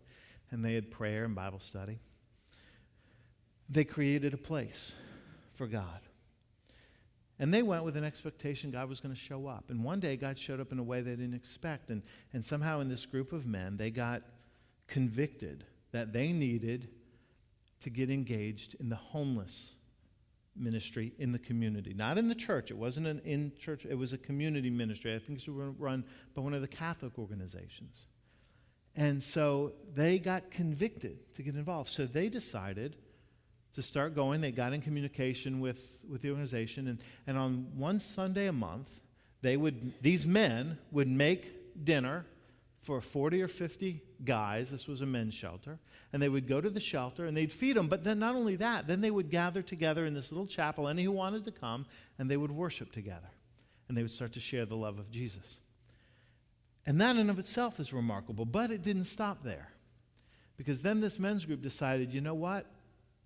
And 0.52 0.64
they 0.64 0.76
had 0.76 0.92
prayer 0.92 1.26
and 1.26 1.36
Bible 1.36 1.60
study. 1.60 2.00
They 3.70 3.84
created 3.84 4.34
a 4.34 4.38
place 4.38 4.94
for 5.56 5.68
God. 5.68 6.00
And 7.40 7.54
they 7.54 7.62
went 7.62 7.84
with 7.84 7.96
an 7.98 8.04
expectation 8.04 8.72
God 8.72 8.90
was 8.90 9.00
going 9.00 9.14
to 9.14 9.20
show 9.20 9.48
up. 9.48 9.66
And 9.70 9.84
one 9.84 10.00
day, 10.00 10.18
God 10.18 10.38
showed 10.38 10.60
up 10.60 10.72
in 10.72 10.80
a 10.80 10.84
way 10.84 11.02
they 11.02 11.12
didn't 11.12 11.36
expect. 11.36 11.90
And, 11.90 12.02
and 12.34 12.44
somehow, 12.44 12.80
in 12.80 12.90
this 12.90 13.06
group 13.06 13.32
of 13.32 13.46
men, 13.46 13.78
they 13.78 13.92
got 13.92 14.24
convicted 14.88 15.66
that 15.92 16.14
they 16.14 16.32
needed 16.32 16.90
to 17.82 17.90
get 17.90 18.10
engaged 18.10 18.76
in 18.80 18.90
the 18.90 18.96
homeless 18.96 19.76
ministry 20.56 21.14
in 21.20 21.32
the 21.32 21.40
community, 21.40 21.94
not 21.94 22.18
in 22.18 22.28
the 22.28 22.36
church. 22.36 22.72
It 22.72 22.78
wasn't 22.78 23.08
an 23.08 23.22
in 23.24 23.52
church, 23.60 23.86
it 23.86 23.96
was 23.96 24.14
a 24.14 24.18
community 24.18 24.70
ministry. 24.70 25.14
I 25.14 25.20
think 25.20 25.40
it 25.40 25.48
was 25.48 25.76
run 25.78 26.04
by 26.34 26.42
one 26.42 26.54
of 26.54 26.62
the 26.62 26.68
Catholic 26.68 27.20
organizations. 27.20 28.08
And 28.96 29.22
so 29.22 29.74
they 29.94 30.18
got 30.18 30.50
convicted 30.50 31.34
to 31.36 31.44
get 31.44 31.56
involved. 31.56 31.92
So 31.92 32.08
they 32.08 32.30
decided 32.30 32.96
to 33.78 33.84
start 33.84 34.16
going. 34.16 34.42
They 34.42 34.52
got 34.52 34.74
in 34.74 34.82
communication 34.82 35.60
with, 35.60 35.92
with 36.10 36.24
the 36.24 36.32
organization. 36.32 36.88
And, 36.88 37.00
and 37.28 37.38
on 37.38 37.68
one 37.76 38.00
Sunday 38.00 38.48
a 38.48 38.52
month, 38.52 38.90
they 39.44 39.56
would, 39.56 39.94
these 40.02 40.26
men 40.26 40.80
would 40.92 41.08
make 41.08 41.86
dinner 41.86 42.26
for 42.82 43.00
40 43.02 43.40
or 43.44 43.48
50 43.48 44.02
guys. 44.26 44.72
This 44.72 44.88
was 44.88 45.02
a 45.02 45.06
men's 45.06 45.36
shelter. 45.36 45.78
And 46.12 46.20
they 46.20 46.28
would 46.28 46.48
go 46.48 46.60
to 46.60 46.72
the 46.72 46.80
shelter 46.80 47.28
and 47.28 47.38
they'd 47.38 47.52
feed 47.52 47.76
them. 47.76 47.88
But 47.88 48.04
then, 48.04 48.18
not 48.18 48.34
only 48.34 48.56
that, 48.56 48.88
then 48.88 49.00
they 49.00 49.12
would 49.12 49.30
gather 49.30 49.62
together 49.62 50.08
in 50.08 50.16
this 50.16 50.32
little 50.32 50.48
chapel, 50.48 50.88
any 50.88 51.04
who 51.04 51.12
wanted 51.12 51.46
to 51.46 51.52
come, 51.52 51.86
and 52.18 52.32
they 52.32 52.38
would 52.38 52.52
worship 52.52 52.92
together. 52.92 53.30
And 53.90 53.96
they 53.96 54.02
would 54.02 54.12
start 54.12 54.34
to 54.34 54.40
share 54.40 54.66
the 54.66 54.76
love 54.76 54.98
of 54.98 55.12
Jesus. 55.12 55.60
And 56.88 57.00
that 57.00 57.16
in 57.16 57.30
of 57.30 57.38
itself 57.38 57.80
is 57.80 57.94
remarkable. 57.94 58.46
But 58.46 58.72
it 58.72 58.82
didn't 58.82 59.04
stop 59.04 59.44
there. 59.44 59.70
Because 60.58 60.82
then 60.82 61.00
this 61.00 61.20
men's 61.20 61.46
group 61.46 61.62
decided, 61.62 62.12
you 62.12 62.22
know 62.22 62.34
what? 62.34 62.66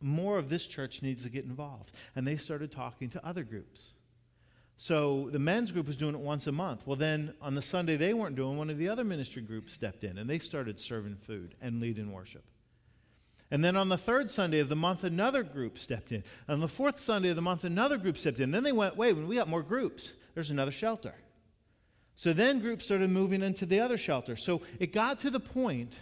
More 0.01 0.37
of 0.37 0.49
this 0.49 0.67
church 0.67 1.01
needs 1.01 1.23
to 1.23 1.29
get 1.29 1.45
involved. 1.45 1.91
And 2.15 2.27
they 2.27 2.37
started 2.37 2.71
talking 2.71 3.09
to 3.09 3.25
other 3.25 3.43
groups. 3.43 3.93
So 4.77 5.29
the 5.31 5.39
men's 5.39 5.71
group 5.71 5.85
was 5.85 5.95
doing 5.95 6.15
it 6.15 6.21
once 6.21 6.47
a 6.47 6.51
month. 6.51 6.81
Well, 6.87 6.95
then 6.95 7.35
on 7.39 7.53
the 7.53 7.61
Sunday 7.61 7.97
they 7.97 8.13
weren't 8.15 8.35
doing, 8.35 8.57
one 8.57 8.69
of 8.71 8.79
the 8.79 8.89
other 8.89 9.03
ministry 9.03 9.43
groups 9.43 9.73
stepped 9.73 10.03
in 10.03 10.17
and 10.17 10.29
they 10.29 10.39
started 10.39 10.79
serving 10.79 11.17
food 11.17 11.53
and 11.61 11.79
leading 11.79 12.11
worship. 12.11 12.43
And 13.51 13.63
then 13.63 13.75
on 13.75 13.89
the 13.89 13.97
third 13.97 14.31
Sunday 14.31 14.59
of 14.59 14.69
the 14.69 14.75
month, 14.75 15.03
another 15.03 15.43
group 15.43 15.77
stepped 15.77 16.13
in. 16.13 16.23
On 16.47 16.61
the 16.61 16.69
fourth 16.69 16.99
Sunday 17.01 17.29
of 17.29 17.35
the 17.35 17.41
month, 17.41 17.65
another 17.65 17.97
group 17.97 18.17
stepped 18.17 18.39
in. 18.39 18.49
Then 18.49 18.63
they 18.63 18.71
went, 18.71 18.95
wait, 18.95 19.13
we 19.13 19.35
got 19.35 19.49
more 19.49 19.61
groups. 19.61 20.13
There's 20.33 20.51
another 20.51 20.71
shelter. 20.71 21.13
So 22.15 22.33
then 22.33 22.59
groups 22.59 22.85
started 22.85 23.09
moving 23.09 23.41
into 23.41 23.65
the 23.65 23.81
other 23.81 23.97
shelter. 23.97 24.35
So 24.35 24.61
it 24.79 24.93
got 24.93 25.19
to 25.19 25.29
the 25.29 25.39
point, 25.39 25.99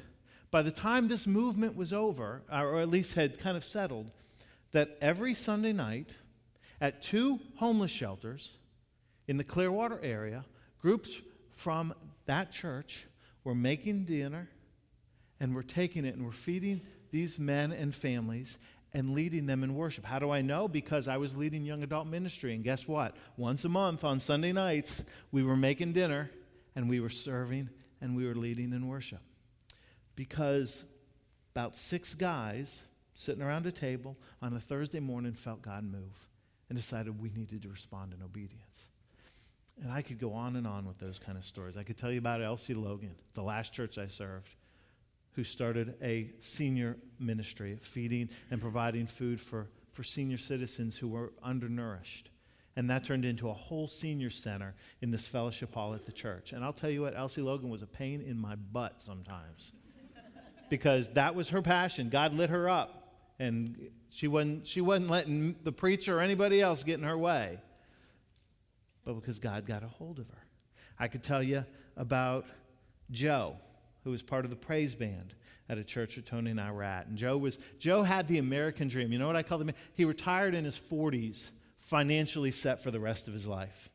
by 0.51 0.61
the 0.61 0.71
time 0.71 1.07
this 1.07 1.27
movement 1.27 1.75
was 1.75 1.93
over, 1.93 2.41
or 2.51 2.79
at 2.79 2.89
least 2.89 3.13
had 3.13 3.39
kind 3.39 3.55
of 3.55 3.63
settled, 3.63 4.11
that 4.71 4.97
every 5.01 5.33
Sunday 5.33 5.73
night 5.73 6.09
at 6.81 7.01
two 7.01 7.39
homeless 7.57 7.91
shelters 7.91 8.57
in 9.27 9.37
the 9.37 9.43
Clearwater 9.43 9.99
area, 10.01 10.45
groups 10.81 11.21
from 11.51 11.93
that 12.25 12.51
church 12.51 13.05
were 13.43 13.55
making 13.55 14.05
dinner 14.05 14.49
and 15.39 15.53
were 15.53 15.63
taking 15.63 16.05
it 16.05 16.15
and 16.15 16.25
were 16.25 16.31
feeding 16.31 16.81
these 17.11 17.39
men 17.39 17.71
and 17.71 17.93
families 17.93 18.57
and 18.93 19.13
leading 19.13 19.45
them 19.45 19.63
in 19.63 19.75
worship. 19.75 20.05
How 20.05 20.19
do 20.19 20.31
I 20.31 20.41
know? 20.41 20.67
Because 20.67 21.07
I 21.07 21.17
was 21.17 21.35
leading 21.35 21.63
young 21.63 21.83
adult 21.83 22.07
ministry. 22.07 22.55
And 22.55 22.63
guess 22.63 22.87
what? 22.87 23.15
Once 23.37 23.65
a 23.65 23.69
month 23.69 24.03
on 24.03 24.19
Sunday 24.19 24.51
nights, 24.51 25.03
we 25.31 25.43
were 25.43 25.55
making 25.55 25.93
dinner 25.93 26.29
and 26.75 26.89
we 26.89 26.99
were 26.99 27.09
serving 27.09 27.69
and 28.01 28.15
we 28.15 28.25
were 28.25 28.35
leading 28.35 28.73
in 28.73 28.87
worship. 28.87 29.19
Because 30.19 30.83
about 31.55 31.77
six 31.77 32.13
guys 32.13 32.83
sitting 33.13 33.41
around 33.41 33.65
a 33.67 33.71
table 33.71 34.17
on 34.41 34.53
a 34.53 34.59
Thursday 34.59 34.99
morning 34.99 35.31
felt 35.31 35.61
God 35.61 35.85
move 35.85 36.27
and 36.67 36.77
decided 36.77 37.21
we 37.21 37.29
needed 37.29 37.61
to 37.61 37.69
respond 37.69 38.13
in 38.13 38.21
obedience. 38.21 38.89
And 39.81 39.89
I 39.89 40.01
could 40.01 40.19
go 40.19 40.33
on 40.33 40.57
and 40.57 40.67
on 40.67 40.85
with 40.85 40.99
those 40.99 41.19
kind 41.19 41.37
of 41.37 41.45
stories. 41.45 41.77
I 41.77 41.83
could 41.83 41.95
tell 41.95 42.11
you 42.11 42.19
about 42.19 42.41
Elsie 42.41 42.73
Logan, 42.73 43.15
the 43.33 43.43
last 43.43 43.71
church 43.71 43.97
I 43.97 44.09
served 44.09 44.49
who 45.35 45.45
started 45.45 45.95
a 46.03 46.31
senior 46.41 46.97
ministry, 47.17 47.77
feeding 47.81 48.27
and 48.51 48.59
providing 48.59 49.07
food 49.07 49.39
for, 49.39 49.69
for 49.93 50.03
senior 50.03 50.35
citizens 50.35 50.97
who 50.97 51.07
were 51.07 51.31
undernourished. 51.41 52.29
And 52.75 52.89
that 52.89 53.05
turned 53.05 53.23
into 53.23 53.49
a 53.49 53.53
whole 53.53 53.87
senior 53.87 54.31
center 54.31 54.75
in 55.01 55.11
this 55.11 55.25
fellowship 55.25 55.73
hall 55.73 55.93
at 55.93 56.05
the 56.05 56.11
church. 56.11 56.51
And 56.51 56.61
I'll 56.61 56.73
tell 56.73 56.89
you 56.89 57.03
what, 57.03 57.15
Elsie 57.15 57.41
Logan 57.41 57.69
was 57.69 57.83
a 57.83 57.87
pain 57.87 58.21
in 58.21 58.37
my 58.37 58.57
butt 58.57 58.99
sometimes 59.01 59.71
because 60.69 61.11
that 61.13 61.35
was 61.35 61.49
her 61.49 61.61
passion. 61.61 62.09
God 62.09 62.33
lit 62.33 62.49
her 62.49 62.69
up, 62.69 63.13
and 63.39 63.89
she 64.09 64.27
wasn't, 64.27 64.67
she 64.67 64.81
wasn't 64.81 65.09
letting 65.09 65.55
the 65.63 65.71
preacher 65.71 66.17
or 66.17 66.21
anybody 66.21 66.61
else 66.61 66.83
get 66.83 66.99
in 66.99 67.05
her 67.05 67.17
way, 67.17 67.59
but 69.05 69.13
because 69.13 69.39
God 69.39 69.65
got 69.65 69.83
a 69.83 69.87
hold 69.87 70.19
of 70.19 70.27
her. 70.29 70.45
I 70.99 71.07
could 71.07 71.23
tell 71.23 71.41
you 71.41 71.65
about 71.95 72.45
Joe 73.11 73.55
who 74.03 74.11
was 74.11 74.21
part 74.21 74.45
of 74.45 74.49
the 74.49 74.57
praise 74.57 74.95
band 74.95 75.33
at 75.67 75.77
a 75.77 75.83
church 75.83 76.15
that 76.15 76.25
Tony 76.25 76.51
and 76.51 76.59
I 76.59 76.71
were 76.71 76.83
at. 76.83 77.07
And 77.07 77.17
Joe 77.17 77.37
was 77.37 77.59
Joe 77.77 78.03
had 78.03 78.27
the 78.27 78.39
American 78.39 78.87
dream. 78.87 79.11
You 79.11 79.19
know 79.19 79.27
what 79.27 79.35
I 79.35 79.43
call 79.43 79.61
him? 79.61 79.71
He 79.93 80.05
retired 80.05 80.55
in 80.55 80.65
his 80.65 80.77
40s, 80.77 81.49
financially 81.77 82.51
set 82.51 82.81
for 82.81 82.91
the 82.91 82.99
rest 82.99 83.27
of 83.27 83.33
his 83.33 83.45
life. 83.45 83.89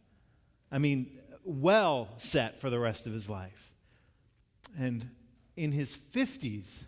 I 0.70 0.78
mean, 0.78 1.18
well 1.44 2.08
set 2.18 2.60
for 2.60 2.70
the 2.70 2.78
rest 2.78 3.06
of 3.06 3.12
his 3.12 3.28
life. 3.28 3.72
And 4.78 5.08
in 5.56 5.72
his 5.72 5.96
50s, 6.12 6.84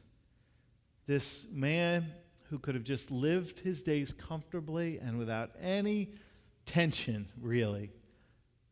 this 1.07 1.47
man 1.51 2.13
who 2.51 2.59
could 2.59 2.75
have 2.75 2.85
just 2.85 3.11
lived 3.11 3.61
his 3.61 3.83
days 3.83 4.13
comfortably 4.13 4.99
and 4.99 5.19
without 5.19 5.51
any 5.61 6.11
tension, 6.65 7.29
really, 7.41 7.91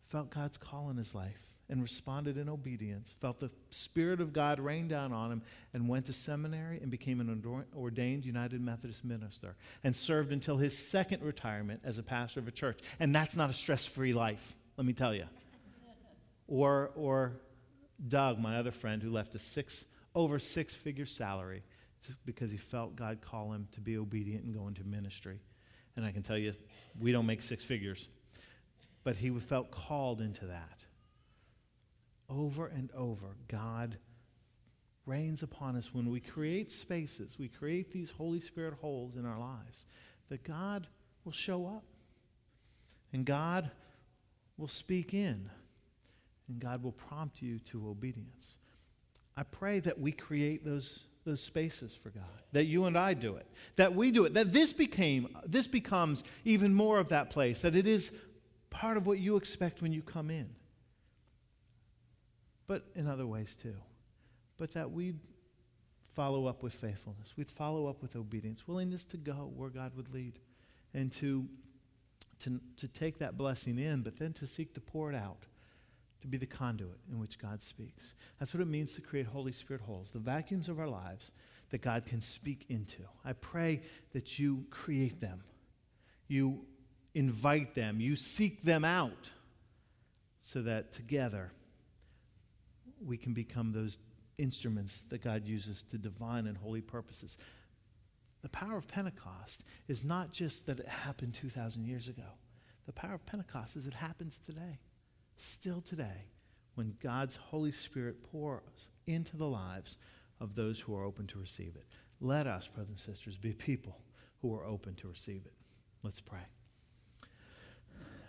felt 0.02 0.30
God's 0.30 0.56
call 0.56 0.90
in 0.90 0.96
his 0.96 1.14
life 1.14 1.44
and 1.68 1.80
responded 1.82 2.36
in 2.36 2.48
obedience, 2.48 3.14
felt 3.20 3.40
the 3.40 3.50
Spirit 3.70 4.20
of 4.20 4.32
God 4.32 4.60
rain 4.60 4.86
down 4.86 5.12
on 5.12 5.32
him, 5.32 5.42
and 5.72 5.88
went 5.88 6.06
to 6.06 6.12
seminary 6.12 6.78
and 6.80 6.90
became 6.90 7.20
an 7.20 7.64
ordained 7.74 8.24
United 8.24 8.60
Methodist 8.60 9.04
minister 9.04 9.56
and 9.82 9.96
served 9.96 10.30
until 10.30 10.56
his 10.56 10.76
second 10.76 11.22
retirement 11.22 11.80
as 11.82 11.98
a 11.98 12.02
pastor 12.02 12.40
of 12.40 12.48
a 12.48 12.52
church. 12.52 12.80
And 13.00 13.14
that's 13.14 13.34
not 13.34 13.48
a 13.48 13.54
stress 13.54 13.86
free 13.86 14.12
life, 14.12 14.56
let 14.76 14.86
me 14.86 14.92
tell 14.92 15.14
you. 15.14 15.24
or, 16.46 16.90
or 16.94 17.32
Doug, 18.08 18.38
my 18.38 18.58
other 18.58 18.72
friend, 18.72 19.02
who 19.02 19.10
left 19.10 19.34
a 19.34 19.38
six, 19.38 19.86
over 20.14 20.38
six 20.38 20.74
figure 20.74 21.06
salary 21.06 21.62
because 22.26 22.50
he 22.50 22.58
felt 22.58 22.96
God 22.96 23.20
call 23.20 23.52
him 23.52 23.66
to 23.72 23.80
be 23.80 23.96
obedient 23.96 24.44
and 24.44 24.54
go 24.54 24.68
into 24.68 24.84
ministry. 24.84 25.40
And 25.96 26.04
I 26.04 26.12
can 26.12 26.22
tell 26.22 26.36
you, 26.36 26.54
we 27.00 27.12
don't 27.12 27.26
make 27.26 27.40
six 27.40 27.64
figures, 27.64 28.08
but 29.04 29.16
he 29.16 29.30
felt 29.30 29.70
called 29.70 30.20
into 30.20 30.46
that 30.46 30.84
over 32.28 32.66
and 32.66 32.90
over, 32.96 33.36
God 33.48 33.98
rains 35.06 35.42
upon 35.42 35.76
us 35.76 35.92
when 35.92 36.10
we 36.10 36.20
create 36.20 36.70
spaces, 36.70 37.36
we 37.38 37.48
create 37.48 37.92
these 37.92 38.10
Holy 38.10 38.40
Spirit 38.40 38.74
holes 38.80 39.16
in 39.16 39.26
our 39.26 39.38
lives, 39.38 39.86
that 40.30 40.42
God 40.42 40.86
will 41.24 41.32
show 41.32 41.66
up. 41.66 41.84
And 43.12 43.24
God 43.24 43.70
will 44.56 44.68
speak 44.68 45.14
in. 45.14 45.50
And 46.48 46.60
God 46.60 46.82
will 46.82 46.92
prompt 46.92 47.40
you 47.42 47.58
to 47.70 47.88
obedience. 47.88 48.58
I 49.36 49.42
pray 49.42 49.80
that 49.80 49.98
we 49.98 50.12
create 50.12 50.64
those, 50.64 51.04
those 51.24 51.42
spaces 51.42 51.94
for 51.94 52.10
God, 52.10 52.24
that 52.52 52.66
you 52.66 52.84
and 52.84 52.96
I 52.96 53.14
do 53.14 53.36
it, 53.36 53.46
that 53.76 53.94
we 53.94 54.10
do 54.10 54.24
it, 54.24 54.34
that 54.34 54.52
this 54.52 54.72
became 54.72 55.36
this 55.46 55.66
becomes 55.66 56.22
even 56.44 56.74
more 56.74 56.98
of 56.98 57.08
that 57.08 57.30
place, 57.30 57.60
that 57.62 57.74
it 57.74 57.86
is 57.86 58.12
part 58.70 58.96
of 58.96 59.06
what 59.06 59.18
you 59.18 59.36
expect 59.36 59.82
when 59.82 59.92
you 59.92 60.02
come 60.02 60.30
in 60.30 60.48
but 62.66 62.84
in 62.94 63.06
other 63.06 63.26
ways 63.26 63.56
too. 63.56 63.76
But 64.56 64.72
that 64.72 64.90
we'd 64.90 65.18
follow 66.14 66.46
up 66.46 66.62
with 66.62 66.74
faithfulness. 66.74 67.34
We'd 67.36 67.50
follow 67.50 67.86
up 67.86 68.00
with 68.02 68.16
obedience, 68.16 68.66
willingness 68.68 69.04
to 69.06 69.16
go 69.16 69.50
where 69.54 69.70
God 69.70 69.92
would 69.96 70.12
lead, 70.12 70.38
and 70.92 71.10
to, 71.12 71.46
to, 72.40 72.60
to 72.76 72.88
take 72.88 73.18
that 73.18 73.36
blessing 73.36 73.78
in, 73.78 74.02
but 74.02 74.18
then 74.18 74.32
to 74.34 74.46
seek 74.46 74.74
to 74.74 74.80
pour 74.80 75.10
it 75.10 75.16
out, 75.16 75.44
to 76.24 76.28
be 76.28 76.38
the 76.38 76.46
conduit 76.46 76.98
in 77.12 77.20
which 77.20 77.38
God 77.38 77.60
speaks. 77.62 78.14
That's 78.40 78.54
what 78.54 78.62
it 78.62 78.66
means 78.66 78.94
to 78.94 79.02
create 79.02 79.26
Holy 79.26 79.52
Spirit 79.52 79.82
holes, 79.82 80.08
the 80.10 80.18
vacuums 80.18 80.70
of 80.70 80.80
our 80.80 80.88
lives 80.88 81.32
that 81.68 81.82
God 81.82 82.06
can 82.06 82.22
speak 82.22 82.64
into. 82.70 83.02
I 83.26 83.34
pray 83.34 83.82
that 84.14 84.38
you 84.38 84.64
create 84.70 85.20
them, 85.20 85.44
you 86.26 86.64
invite 87.14 87.74
them, 87.74 88.00
you 88.00 88.16
seek 88.16 88.62
them 88.62 88.86
out, 88.86 89.30
so 90.40 90.62
that 90.62 90.92
together, 90.92 91.52
we 93.04 93.18
can 93.18 93.34
become 93.34 93.72
those 93.72 93.98
instruments 94.38 95.04
that 95.10 95.22
God 95.22 95.44
uses 95.44 95.82
to 95.90 95.98
divine 95.98 96.46
and 96.46 96.56
holy 96.56 96.80
purposes. 96.80 97.36
The 98.40 98.48
power 98.48 98.78
of 98.78 98.88
Pentecost 98.88 99.64
is 99.88 100.04
not 100.04 100.32
just 100.32 100.64
that 100.66 100.80
it 100.80 100.88
happened 100.88 101.34
2,000 101.34 101.84
years 101.84 102.08
ago. 102.08 102.24
The 102.86 102.94
power 102.94 103.14
of 103.14 103.26
Pentecost 103.26 103.76
is 103.76 103.86
it 103.86 103.92
happens 103.92 104.38
today, 104.38 104.78
still 105.36 105.80
today, 105.80 106.26
when 106.74 106.94
God's 107.02 107.36
Holy 107.36 107.72
Spirit 107.72 108.22
pours 108.30 108.88
into 109.06 109.36
the 109.36 109.46
lives 109.46 109.98
of 110.40 110.54
those 110.54 110.80
who 110.80 110.96
are 110.96 111.04
open 111.04 111.26
to 111.28 111.38
receive 111.38 111.76
it. 111.76 111.86
Let 112.20 112.46
us, 112.46 112.66
brothers 112.66 112.90
and 112.90 112.98
sisters, 112.98 113.36
be 113.36 113.52
people 113.52 113.98
who 114.42 114.54
are 114.54 114.64
open 114.64 114.94
to 114.96 115.08
receive 115.08 115.42
it. 115.46 115.52
Let's 116.02 116.20
pray. 116.20 116.40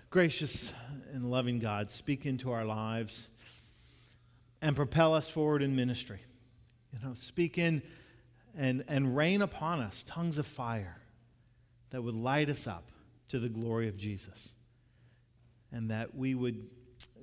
Gracious 0.10 0.74
and 1.12 1.30
loving 1.30 1.60
God, 1.60 1.92
speak 1.92 2.26
into 2.26 2.52
our 2.52 2.66
lives 2.66 3.30
and 4.62 4.76
propel 4.76 5.14
us 5.14 5.28
forward 5.28 5.62
in 5.62 5.76
ministry. 5.76 6.22
You 6.94 7.08
know, 7.08 7.14
speak 7.14 7.58
in 7.58 7.82
and, 8.58 8.86
and 8.88 9.16
rain 9.16 9.42
upon 9.42 9.82
us 9.82 10.04
tongues 10.08 10.38
of 10.38 10.48
fire 10.48 11.02
that 11.90 12.02
would 12.02 12.16
light 12.16 12.50
us 12.50 12.68
up 12.68 12.92
to 13.28 13.40
the 13.40 13.50
glory 13.50 13.90
of 13.90 13.98
Jesus. 13.98 14.56
And 15.72 15.92
that 15.92 16.16
we 16.16 16.36
would 16.36 16.70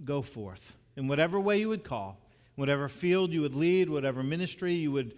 go 0.05 0.23
forth 0.23 0.75
in 0.97 1.09
whatever 1.09 1.41
way 1.41 1.61
you 1.61 1.69
would 1.69 1.85
call, 1.85 2.19
whatever 2.55 2.89
field 2.89 3.31
you 3.33 3.41
would 3.43 3.55
lead, 3.55 3.89
whatever 3.89 4.23
ministry 4.23 4.75
you 4.75 4.93
would 4.93 5.15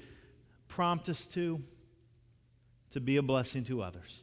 prompt 0.69 1.09
us 1.09 1.27
to, 1.29 1.63
to 2.91 3.01
be 3.01 3.17
a 3.17 3.23
blessing 3.23 3.65
to 3.65 3.83
others, 3.83 4.23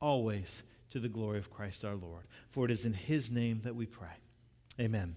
always 0.00 0.62
to 0.90 0.98
the 0.98 1.08
glory 1.08 1.38
of 1.38 1.50
Christ 1.50 1.84
our 1.84 1.94
Lord. 1.94 2.24
For 2.50 2.64
it 2.64 2.70
is 2.70 2.86
in 2.86 2.94
His 2.94 3.30
name 3.30 3.60
that 3.64 3.74
we 3.74 3.86
pray. 3.86 4.08
Amen. 4.80 5.16